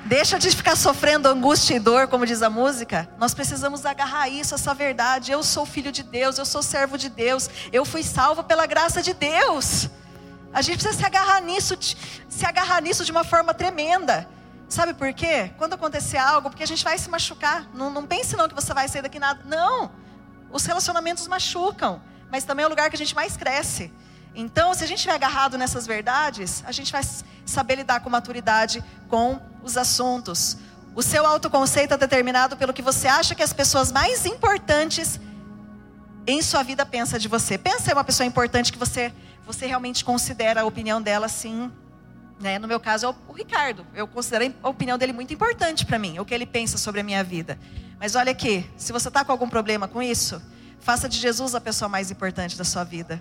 Deixa 0.08 0.38
de 0.38 0.48
ficar 0.56 0.74
sofrendo 0.74 1.28
angústia 1.28 1.74
e 1.74 1.78
dor, 1.78 2.08
como 2.08 2.24
diz 2.24 2.40
a 2.40 2.48
música. 2.48 3.06
Nós 3.18 3.34
precisamos 3.34 3.84
agarrar 3.84 4.26
isso, 4.26 4.54
essa 4.54 4.72
verdade. 4.72 5.30
Eu 5.30 5.42
sou 5.42 5.66
filho 5.66 5.92
de 5.92 6.02
Deus, 6.02 6.38
eu 6.38 6.46
sou 6.46 6.62
servo 6.62 6.96
de 6.96 7.10
Deus, 7.10 7.50
eu 7.70 7.84
fui 7.84 8.02
salvo 8.02 8.42
pela 8.42 8.64
graça 8.64 9.02
de 9.02 9.12
Deus. 9.12 9.90
A 10.50 10.62
gente 10.62 10.78
precisa 10.78 10.98
se 10.98 11.04
agarrar 11.04 11.42
nisso, 11.42 11.76
se 12.26 12.46
agarrar 12.46 12.80
nisso 12.80 13.04
de 13.04 13.12
uma 13.12 13.22
forma 13.22 13.52
tremenda. 13.52 14.26
Sabe 14.66 14.94
por 14.94 15.12
quê? 15.12 15.50
Quando 15.58 15.74
acontecer 15.74 16.16
algo, 16.16 16.48
porque 16.48 16.62
a 16.62 16.66
gente 16.66 16.82
vai 16.82 16.96
se 16.96 17.10
machucar. 17.10 17.68
Não, 17.74 17.90
não 17.90 18.06
pense 18.06 18.34
não 18.34 18.48
que 18.48 18.54
você 18.54 18.72
vai 18.72 18.88
sair 18.88 19.02
daqui 19.02 19.18
nada. 19.18 19.42
Não. 19.44 19.92
Os 20.50 20.64
relacionamentos 20.64 21.28
machucam, 21.28 22.00
mas 22.30 22.44
também 22.44 22.62
é 22.62 22.66
o 22.66 22.70
lugar 22.70 22.88
que 22.88 22.96
a 22.96 22.98
gente 22.98 23.14
mais 23.14 23.36
cresce. 23.36 23.92
Então, 24.34 24.72
se 24.72 24.82
a 24.82 24.86
gente 24.86 24.98
estiver 24.98 25.16
agarrado 25.16 25.58
nessas 25.58 25.86
verdades, 25.86 26.64
a 26.66 26.72
gente 26.72 26.90
vai 26.92 27.02
saber 27.44 27.74
lidar 27.74 28.00
com 28.00 28.08
maturidade 28.08 28.82
com 29.06 29.38
os 29.62 29.76
assuntos. 29.76 30.56
O 30.94 31.02
seu 31.02 31.26
autoconceito 31.26 31.94
é 31.94 31.96
determinado 31.96 32.56
pelo 32.56 32.72
que 32.72 32.82
você 32.82 33.06
acha 33.08 33.34
que 33.34 33.42
as 33.42 33.52
pessoas 33.52 33.92
mais 33.92 34.26
importantes 34.26 35.20
em 36.26 36.42
sua 36.42 36.62
vida 36.62 36.84
pensam 36.84 37.18
de 37.18 37.28
você. 37.28 37.56
Pensa 37.56 37.90
em 37.90 37.94
uma 37.94 38.04
pessoa 38.04 38.26
importante 38.26 38.72
que 38.72 38.78
você, 38.78 39.12
você 39.46 39.66
realmente 39.66 40.04
considera 40.04 40.62
a 40.62 40.64
opinião 40.64 41.00
dela 41.00 41.26
assim 41.26 41.70
né? 42.40 42.58
No 42.58 42.68
meu 42.68 42.78
caso 42.78 43.06
é 43.06 43.08
o, 43.08 43.32
Ricardo. 43.32 43.86
Eu 43.94 44.06
considero 44.06 44.54
a 44.62 44.68
opinião 44.68 44.96
dele 44.96 45.12
muito 45.12 45.32
importante 45.32 45.84
para 45.84 45.98
mim, 45.98 46.18
o 46.18 46.24
que 46.24 46.34
ele 46.34 46.46
pensa 46.46 46.78
sobre 46.78 47.00
a 47.00 47.04
minha 47.04 47.22
vida. 47.24 47.58
Mas 47.98 48.14
olha 48.14 48.30
aqui, 48.30 48.68
se 48.76 48.92
você 48.92 49.08
está 49.08 49.24
com 49.24 49.32
algum 49.32 49.48
problema 49.48 49.88
com 49.88 50.02
isso, 50.02 50.40
faça 50.80 51.08
de 51.08 51.18
Jesus 51.18 51.54
a 51.54 51.60
pessoa 51.60 51.88
mais 51.88 52.10
importante 52.10 52.56
da 52.56 52.64
sua 52.64 52.84
vida. 52.84 53.20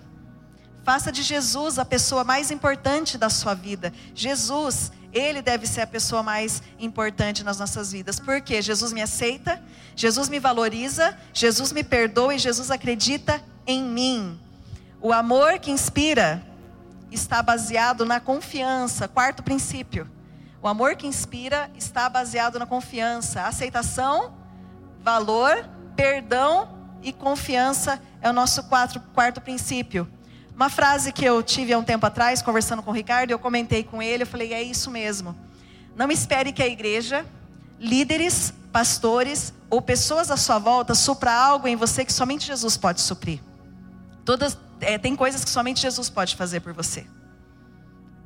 Faça 0.84 1.10
de 1.10 1.22
Jesus 1.22 1.78
a 1.78 1.84
pessoa 1.84 2.22
mais 2.24 2.50
importante 2.50 3.18
da 3.18 3.28
sua 3.28 3.54
vida. 3.54 3.92
Jesus, 4.14 4.92
ele 5.12 5.40
deve 5.40 5.66
ser 5.66 5.82
a 5.82 5.86
pessoa 5.86 6.22
mais 6.22 6.62
importante 6.78 7.42
nas 7.42 7.58
nossas 7.58 7.92
vidas. 7.92 8.20
Porque 8.20 8.60
Jesus 8.60 8.92
me 8.92 9.02
aceita, 9.02 9.62
Jesus 9.96 10.28
me 10.28 10.38
valoriza, 10.38 11.16
Jesus 11.32 11.72
me 11.72 11.82
perdoa 11.82 12.34
e 12.34 12.38
Jesus 12.38 12.70
acredita 12.70 13.42
em 13.66 13.82
mim. 13.82 14.38
O 15.00 15.12
amor 15.12 15.58
que 15.58 15.70
inspira 15.70 16.42
está 17.10 17.42
baseado 17.42 18.04
na 18.04 18.20
confiança. 18.20 19.08
Quarto 19.08 19.42
princípio. 19.42 20.10
O 20.60 20.68
amor 20.68 20.96
que 20.96 21.06
inspira 21.06 21.70
está 21.76 22.08
baseado 22.08 22.58
na 22.58 22.66
confiança. 22.66 23.42
Aceitação, 23.42 24.34
valor, 25.02 25.68
perdão 25.94 26.76
e 27.02 27.12
confiança 27.12 28.00
é 28.20 28.28
o 28.28 28.32
nosso 28.32 28.64
quatro, 28.64 29.00
quarto 29.14 29.40
princípio. 29.40 30.08
Uma 30.58 30.68
frase 30.68 31.12
que 31.12 31.24
eu 31.24 31.40
tive 31.40 31.72
há 31.72 31.78
um 31.78 31.84
tempo 31.84 32.04
atrás, 32.04 32.42
conversando 32.42 32.82
com 32.82 32.90
o 32.90 32.92
Ricardo, 32.92 33.30
eu 33.30 33.38
comentei 33.38 33.84
com 33.84 34.02
ele, 34.02 34.24
eu 34.24 34.26
falei, 34.26 34.52
é 34.52 34.60
isso 34.60 34.90
mesmo. 34.90 35.32
Não 35.94 36.10
espere 36.10 36.52
que 36.52 36.60
a 36.60 36.66
igreja, 36.66 37.24
líderes, 37.78 38.52
pastores 38.72 39.54
ou 39.70 39.80
pessoas 39.80 40.32
à 40.32 40.36
sua 40.36 40.58
volta 40.58 40.96
supra 40.96 41.32
algo 41.32 41.68
em 41.68 41.76
você 41.76 42.04
que 42.04 42.12
somente 42.12 42.44
Jesus 42.44 42.76
pode 42.76 43.00
suprir. 43.00 43.38
Todas, 44.24 44.58
é, 44.80 44.98
tem 44.98 45.14
coisas 45.14 45.44
que 45.44 45.50
somente 45.50 45.80
Jesus 45.80 46.10
pode 46.10 46.34
fazer 46.34 46.58
por 46.58 46.72
você. 46.72 47.06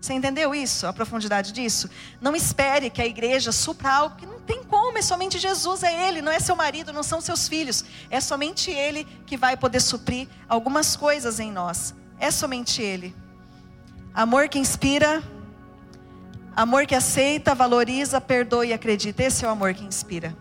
Você 0.01 0.15
entendeu 0.15 0.55
isso? 0.55 0.87
A 0.87 0.93
profundidade 0.95 1.53
disso? 1.53 1.91
Não 2.19 2.35
espere 2.35 2.89
que 2.89 3.03
a 3.03 3.07
igreja 3.07 3.53
supra 3.53 3.93
algo 3.93 4.17
que 4.17 4.25
não 4.25 4.41
tem 4.41 4.65
como, 4.65 4.97
é 4.97 5.03
somente 5.03 5.39
Jesus, 5.39 5.83
é 5.83 6.09
Ele, 6.09 6.23
não 6.23 6.33
é 6.33 6.41
seu 6.41 6.57
marido, 6.57 6.95
não 6.95 7.03
são 7.03 7.21
seus 7.21 7.47
filhos. 7.47 7.85
É 8.09 8.23
somente 8.23 8.71
Ele 8.71 9.05
que 9.27 9.37
vai 9.37 9.55
poder 9.55 9.81
suprir 9.81 10.27
algumas 10.49 10.97
coisas 10.97 11.39
em 11.39 11.53
nós. 11.53 11.95
É 12.23 12.31
somente 12.31 12.81
Ele. 12.81 13.13
Amor 14.15 14.49
que 14.49 14.57
inspira, 14.57 15.21
amor 16.55 16.87
que 16.87 16.95
aceita, 16.95 17.53
valoriza, 17.53 18.21
perdoa 18.21 18.65
e 18.65 18.73
acredita. 18.73 19.25
Esse 19.25 19.45
é 19.45 19.49
o 19.49 19.51
amor 19.51 19.75
que 19.75 19.83
inspira. 19.83 20.33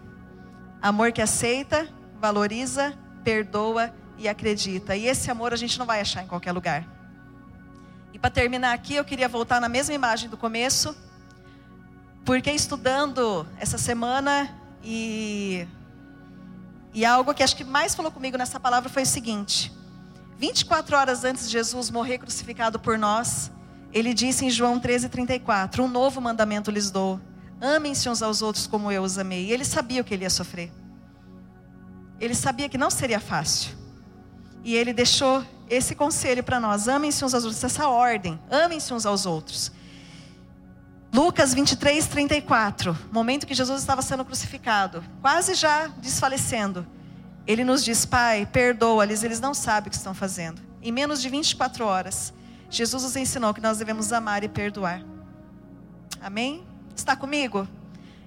Amor 0.80 1.12
que 1.12 1.24
aceita, 1.24 1.88
valoriza, 2.20 2.96
perdoa 3.24 3.91
e 4.15 4.30
acredita. 4.30 4.96
E 4.96 5.08
esse 5.08 5.32
amor 5.32 5.54
a 5.54 5.56
gente 5.56 5.80
não 5.80 5.88
vai 5.88 6.00
achar 6.00 6.24
em 6.24 6.28
qualquer 6.28 6.52
lugar. 6.52 6.86
E 8.13 8.20
para 8.20 8.30
terminar 8.30 8.74
aqui, 8.74 8.94
eu 8.94 9.04
queria 9.04 9.28
voltar 9.28 9.60
na 9.60 9.67
mesma 9.67 9.96
imagem 9.96 10.30
do 10.30 10.38
começo, 10.38 10.96
porque 12.24 12.52
estudando 12.52 13.48
essa 13.58 13.80
semana 13.80 14.56
e 14.84 15.67
e 16.94 17.04
algo 17.04 17.34
que 17.34 17.41
acho 17.41 17.56
que 17.56 17.63
mais 17.63 17.96
falou 17.96 18.12
comigo 18.12 18.38
nessa 18.38 18.60
palavra 18.60 18.88
foi 18.88 19.02
o 19.02 19.08
seguinte: 19.08 19.81
24 20.41 20.97
horas 20.97 21.23
antes 21.23 21.45
de 21.45 21.51
Jesus 21.51 21.91
morrer 21.91 22.17
crucificado 22.17 22.80
por 22.80 22.97
nós, 22.97 23.51
ele 23.93 24.12
disse 24.12 24.43
em 24.43 24.49
João 24.49 24.80
13:34, 24.80 25.82
um 25.82 25.88
novo 25.88 26.19
mandamento 26.19 26.71
lhes 26.71 26.89
dou: 26.89 27.21
amem-se 27.62 28.10
uns 28.10 28.23
aos 28.23 28.41
outros 28.41 28.65
como 28.65 28.91
eu 28.91 29.04
os 29.04 29.19
amei. 29.19 29.45
E 29.45 29.51
ele 29.51 29.63
sabia 29.63 30.01
o 30.01 30.04
que 30.04 30.15
ele 30.15 30.23
ia 30.23 30.32
sofrer. 30.32 30.71
Ele 32.19 32.34
sabia 32.34 32.67
que 32.67 32.75
não 32.75 32.89
seria 32.89 33.19
fácil. 33.19 33.77
E 34.63 34.75
ele 34.75 34.93
deixou 34.93 35.45
esse 35.69 35.93
conselho 35.93 36.43
para 36.43 36.60
nós: 36.60 36.88
amem-se 36.88 37.23
uns 37.23 37.36
aos 37.36 37.43
outros, 37.43 37.63
essa 37.63 37.88
ordem, 37.88 38.39
amem-se 38.49 38.91
uns 38.95 39.06
aos 39.06 39.27
outros. 39.27 39.71
Lucas 41.13 41.54
23, 41.54 42.08
34, 42.08 42.97
momento 43.12 43.45
que 43.45 43.54
Jesus 43.54 43.80
estava 43.80 44.01
sendo 44.01 44.25
crucificado, 44.25 45.04
quase 45.21 45.54
já 45.54 45.86
desfalecendo. 45.86 46.88
Ele 47.45 47.63
nos 47.63 47.84
diz: 47.84 48.06
Pai, 48.06 48.45
perdoa-lhes, 48.45 49.23
eles 49.23 49.39
não 49.39 49.54
sabem 49.54 49.88
o 49.88 49.91
que 49.91 49.97
estão 49.97 50.13
fazendo. 50.13 50.62
Em 50.82 50.91
menos 50.91 51.21
de 51.21 51.30
24 51.30 51.86
horas, 51.86 52.34
Jesus 52.69 53.04
nos 53.04 53.15
ensinou 53.15 53.54
que 53.54 53.62
nós 53.62 53.77
devemos 53.77 54.12
amar 54.13 54.43
e 54.43 54.49
perdoar. 54.49 55.04
Amém? 56.21 56.65
Está 56.95 57.15
comigo? 57.15 57.67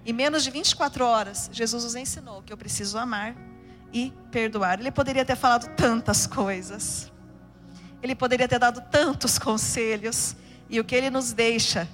Em 0.04 0.12
menos 0.12 0.44
de 0.44 0.50
24 0.50 1.04
horas, 1.04 1.48
Jesus 1.52 1.84
nos 1.84 1.96
ensinou 1.96 2.42
que 2.42 2.52
eu 2.52 2.56
preciso 2.56 2.98
amar 2.98 3.34
e 3.92 4.12
perdoar. 4.30 4.78
Ele 4.80 4.90
poderia 4.90 5.24
ter 5.24 5.36
falado 5.36 5.74
tantas 5.74 6.26
coisas. 6.26 7.10
Ele 8.02 8.14
poderia 8.14 8.46
ter 8.46 8.58
dado 8.58 8.82
tantos 8.90 9.38
conselhos. 9.38 10.36
E 10.68 10.78
o 10.78 10.84
que 10.84 10.94
ele 10.94 11.08
nos 11.08 11.32
deixa 11.32 11.88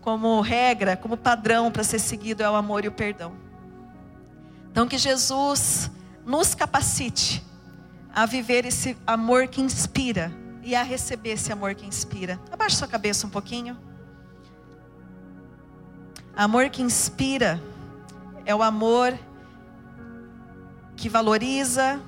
como 0.00 0.40
regra, 0.40 0.96
como 0.96 1.16
padrão 1.16 1.70
para 1.70 1.82
ser 1.82 1.98
seguido 1.98 2.42
é 2.42 2.50
o 2.50 2.54
amor 2.54 2.84
e 2.84 2.88
o 2.88 2.92
perdão. 2.92 3.32
Então 4.70 4.86
que 4.86 4.98
Jesus 4.98 5.90
nos 6.28 6.54
capacite 6.54 7.42
a 8.14 8.26
viver 8.26 8.66
esse 8.66 8.98
amor 9.06 9.48
que 9.48 9.62
inspira 9.62 10.30
e 10.62 10.76
a 10.76 10.82
receber 10.82 11.30
esse 11.30 11.50
amor 11.50 11.74
que 11.74 11.86
inspira. 11.86 12.38
Abaixe 12.52 12.76
sua 12.76 12.86
cabeça 12.86 13.26
um 13.26 13.30
pouquinho. 13.30 13.78
Amor 16.36 16.68
que 16.68 16.82
inspira 16.82 17.58
é 18.44 18.54
o 18.54 18.62
amor 18.62 19.18
que 20.96 21.08
valoriza, 21.08 21.98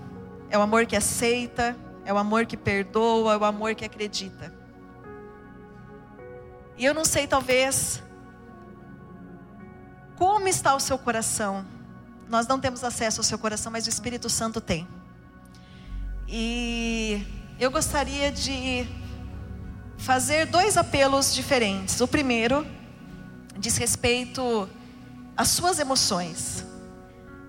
é 0.51 0.59
o 0.59 0.61
amor 0.61 0.85
que 0.85 0.97
aceita, 0.97 1.75
é 2.05 2.13
o 2.13 2.19
amor 2.19 2.45
que 2.45 2.59
perdoa, 2.59 3.33
é 3.33 3.37
o 3.39 3.45
amor 3.45 3.75
que 3.75 3.87
acredita. 3.87 4.53
E 6.77 6.85
eu 6.85 6.93
não 6.93 7.07
sei, 7.07 7.27
talvez, 7.27 8.03
como 10.17 10.47
está 10.47 10.75
o 10.75 10.81
seu 10.81 10.99
coração. 10.99 11.80
Nós 12.31 12.47
não 12.47 12.61
temos 12.61 12.85
acesso 12.85 13.19
ao 13.19 13.25
seu 13.25 13.37
coração, 13.37 13.73
mas 13.73 13.87
o 13.87 13.89
Espírito 13.89 14.31
Santo 14.31 14.61
tem. 14.61 14.87
E 16.29 17.27
eu 17.59 17.73
gostaria 17.73 18.31
de 18.31 18.87
fazer 19.99 20.47
dois 20.47 20.77
apelos 20.77 21.35
diferentes. 21.35 22.01
O 22.01 22.07
primeiro 22.07 22.65
diz 23.59 23.77
respeito 23.77 24.69
às 25.37 25.49
suas 25.49 25.81
emoções. 25.81 26.65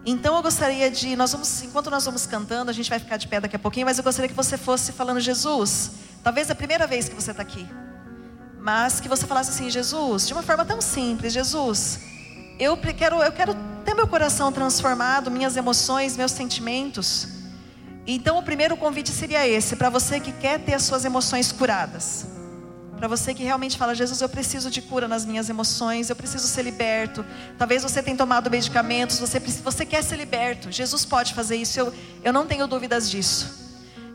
Então 0.03 0.35
eu 0.35 0.41
gostaria 0.41 0.89
de, 0.89 1.15
nós 1.15 1.31
vamos, 1.31 1.61
enquanto 1.61 1.91
nós 1.91 2.03
vamos 2.05 2.25
cantando, 2.25 2.71
a 2.71 2.73
gente 2.73 2.89
vai 2.89 2.97
ficar 2.97 3.17
de 3.17 3.27
pé 3.27 3.39
daqui 3.39 3.55
a 3.55 3.59
pouquinho, 3.59 3.85
mas 3.85 3.99
eu 3.99 4.03
gostaria 4.03 4.27
que 4.27 4.35
você 4.35 4.57
fosse 4.57 4.91
falando 4.91 5.19
Jesus. 5.19 5.91
Talvez 6.23 6.49
é 6.49 6.53
a 6.53 6.55
primeira 6.55 6.87
vez 6.87 7.07
que 7.07 7.13
você 7.13 7.29
está 7.29 7.43
aqui, 7.43 7.67
mas 8.59 8.99
que 8.99 9.07
você 9.07 9.27
falasse 9.27 9.51
assim, 9.51 9.69
Jesus, 9.69 10.25
de 10.25 10.33
uma 10.33 10.41
forma 10.41 10.65
tão 10.65 10.81
simples, 10.81 11.33
Jesus, 11.33 11.99
eu 12.61 12.77
quero, 12.77 13.23
eu 13.23 13.31
quero 13.31 13.55
ter 13.83 13.95
meu 13.95 14.07
coração 14.07 14.51
transformado, 14.51 15.31
minhas 15.31 15.57
emoções, 15.57 16.15
meus 16.15 16.31
sentimentos. 16.31 17.27
Então 18.05 18.37
o 18.37 18.43
primeiro 18.43 18.77
convite 18.77 19.09
seria 19.09 19.47
esse, 19.47 19.75
para 19.75 19.89
você 19.89 20.19
que 20.19 20.31
quer 20.31 20.59
ter 20.59 20.75
as 20.75 20.83
suas 20.83 21.03
emoções 21.03 21.51
curadas. 21.51 22.27
Para 22.95 23.07
você 23.07 23.33
que 23.33 23.41
realmente 23.43 23.79
fala, 23.79 23.95
Jesus, 23.95 24.21
eu 24.21 24.29
preciso 24.29 24.69
de 24.69 24.79
cura 24.79 25.07
nas 25.07 25.25
minhas 25.25 25.49
emoções, 25.49 26.11
eu 26.11 26.15
preciso 26.15 26.47
ser 26.47 26.61
liberto. 26.61 27.25
Talvez 27.57 27.81
você 27.81 28.03
tenha 28.03 28.15
tomado 28.15 28.47
medicamentos, 28.51 29.17
você, 29.17 29.39
você 29.39 29.83
quer 29.83 30.03
ser 30.03 30.17
liberto. 30.17 30.71
Jesus 30.71 31.03
pode 31.03 31.33
fazer 31.33 31.55
isso, 31.55 31.79
eu, 31.79 31.91
eu 32.23 32.31
não 32.31 32.45
tenho 32.45 32.67
dúvidas 32.67 33.09
disso. 33.09 33.59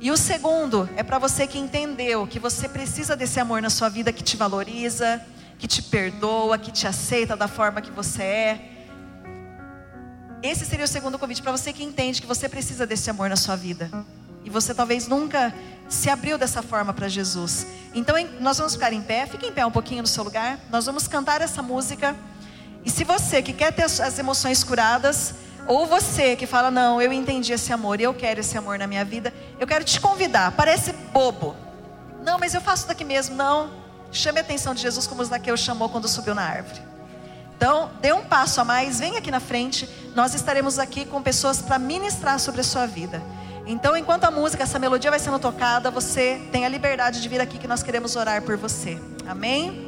E 0.01 0.09
o 0.13 0.17
segundo 0.17 0.89
é 0.97 1.03
para 1.03 1.19
você 1.19 1.49
que 1.49 1.59
entendeu 1.59 2.29
que 2.29 2.39
você 2.39 2.69
precisa 2.69 3.17
desse 3.17 3.41
amor 3.41 3.61
na 3.61 3.71
sua 3.71 3.89
vida 3.89 4.13
que 4.13 4.23
te 4.23 4.37
valoriza, 4.37 5.21
que 5.59 5.67
te 5.67 5.83
perdoa, 5.83 6.59
que 6.59 6.71
te 6.71 6.87
aceita 6.87 7.37
da 7.37 7.49
forma 7.49 7.81
que 7.81 7.91
você 7.91 8.23
é. 8.23 8.71
Esse 10.43 10.65
seria 10.65 10.85
o 10.85 10.89
segundo 10.89 11.19
convite 11.19 11.43
para 11.43 11.53
você 11.53 11.73
que 11.73 11.83
entende 11.83 12.21
que 12.21 12.27
você 12.27 12.49
precisa 12.49 12.87
desse 12.87 13.09
amor 13.11 13.29
na 13.29 13.37
sua 13.37 13.57
vida. 13.57 13.91
E 14.45 14.51
você 14.51 14.75
talvez 14.75 15.09
nunca 15.09 15.53
se 15.89 16.09
abriu 16.09 16.39
dessa 16.39 16.63
forma 16.63 16.93
para 16.93 17.09
Jesus. 17.09 17.67
Então 17.95 18.15
nós 18.41 18.59
vamos 18.59 18.75
ficar 18.75 18.93
em 18.93 19.03
pé, 19.03 19.27
fique 19.27 19.47
em 19.47 19.53
pé 19.53 19.65
um 19.67 19.71
pouquinho 19.71 20.03
no 20.03 20.09
seu 20.09 20.23
lugar. 20.23 20.59
Nós 20.71 20.87
vamos 20.87 21.09
cantar 21.09 21.41
essa 21.41 21.63
música 21.63 22.15
E 22.87 22.91
se 22.91 23.03
você 23.03 23.43
que 23.43 23.53
quer 23.53 23.73
ter 23.73 23.83
as 23.83 24.17
emoções 24.17 24.63
curadas, 24.63 25.35
ou 25.67 25.85
você 25.87 26.37
que 26.37 26.47
fala, 26.47 26.71
não, 26.71 27.03
eu 27.03 27.13
entendi 27.13 27.53
esse 27.53 27.73
amor 27.73 28.01
eu 28.01 28.15
quero 28.15 28.39
esse 28.39 28.57
amor 28.57 28.79
na 28.79 28.87
minha 28.87 29.05
vida, 29.05 29.35
eu 29.59 29.67
quero 29.67 29.85
te 29.85 30.01
convidar. 30.01 30.53
Parece 30.53 30.93
bobo. 31.13 31.57
Não, 32.23 32.39
mas 32.39 32.55
eu 32.55 32.61
faço 32.61 32.87
daqui 32.87 33.05
mesmo. 33.05 33.35
Não. 33.35 33.86
Chame 34.13 34.39
a 34.39 34.43
atenção 34.43 34.75
de 34.75 34.83
Jesus 34.83 35.07
como 35.07 35.25
Zaqueu 35.25 35.57
chamou 35.57 35.89
quando 35.89 36.09
subiu 36.09 36.35
na 36.35 36.43
árvore. 36.43 36.81
Então, 37.57 37.91
dê 38.01 38.13
um 38.13 38.23
passo 38.23 38.61
a 38.61 38.65
mais, 38.65 39.01
vem 39.01 39.17
aqui 39.17 39.31
na 39.31 39.41
frente. 39.41 39.89
Nós 40.15 40.35
estaremos 40.35 40.79
aqui 40.79 41.05
com 41.05 41.23
pessoas 41.23 41.63
para 41.63 41.79
ministrar 41.79 42.39
sobre 42.39 42.61
a 42.61 42.65
sua 42.65 42.87
vida. 42.87 43.23
Então, 43.67 43.97
enquanto 43.97 44.25
a 44.25 44.31
música, 44.31 44.63
essa 44.63 44.79
melodia 44.79 45.11
vai 45.11 45.19
sendo 45.19 45.39
tocada, 45.39 45.91
você 45.91 46.41
tem 46.53 46.65
a 46.65 46.69
liberdade 46.69 47.21
de 47.21 47.29
vir 47.29 47.41
aqui 47.41 47.59
que 47.59 47.67
nós 47.67 47.83
queremos 47.83 48.15
orar 48.15 48.43
por 48.43 48.57
você. 48.57 49.01
Amém? 49.27 49.86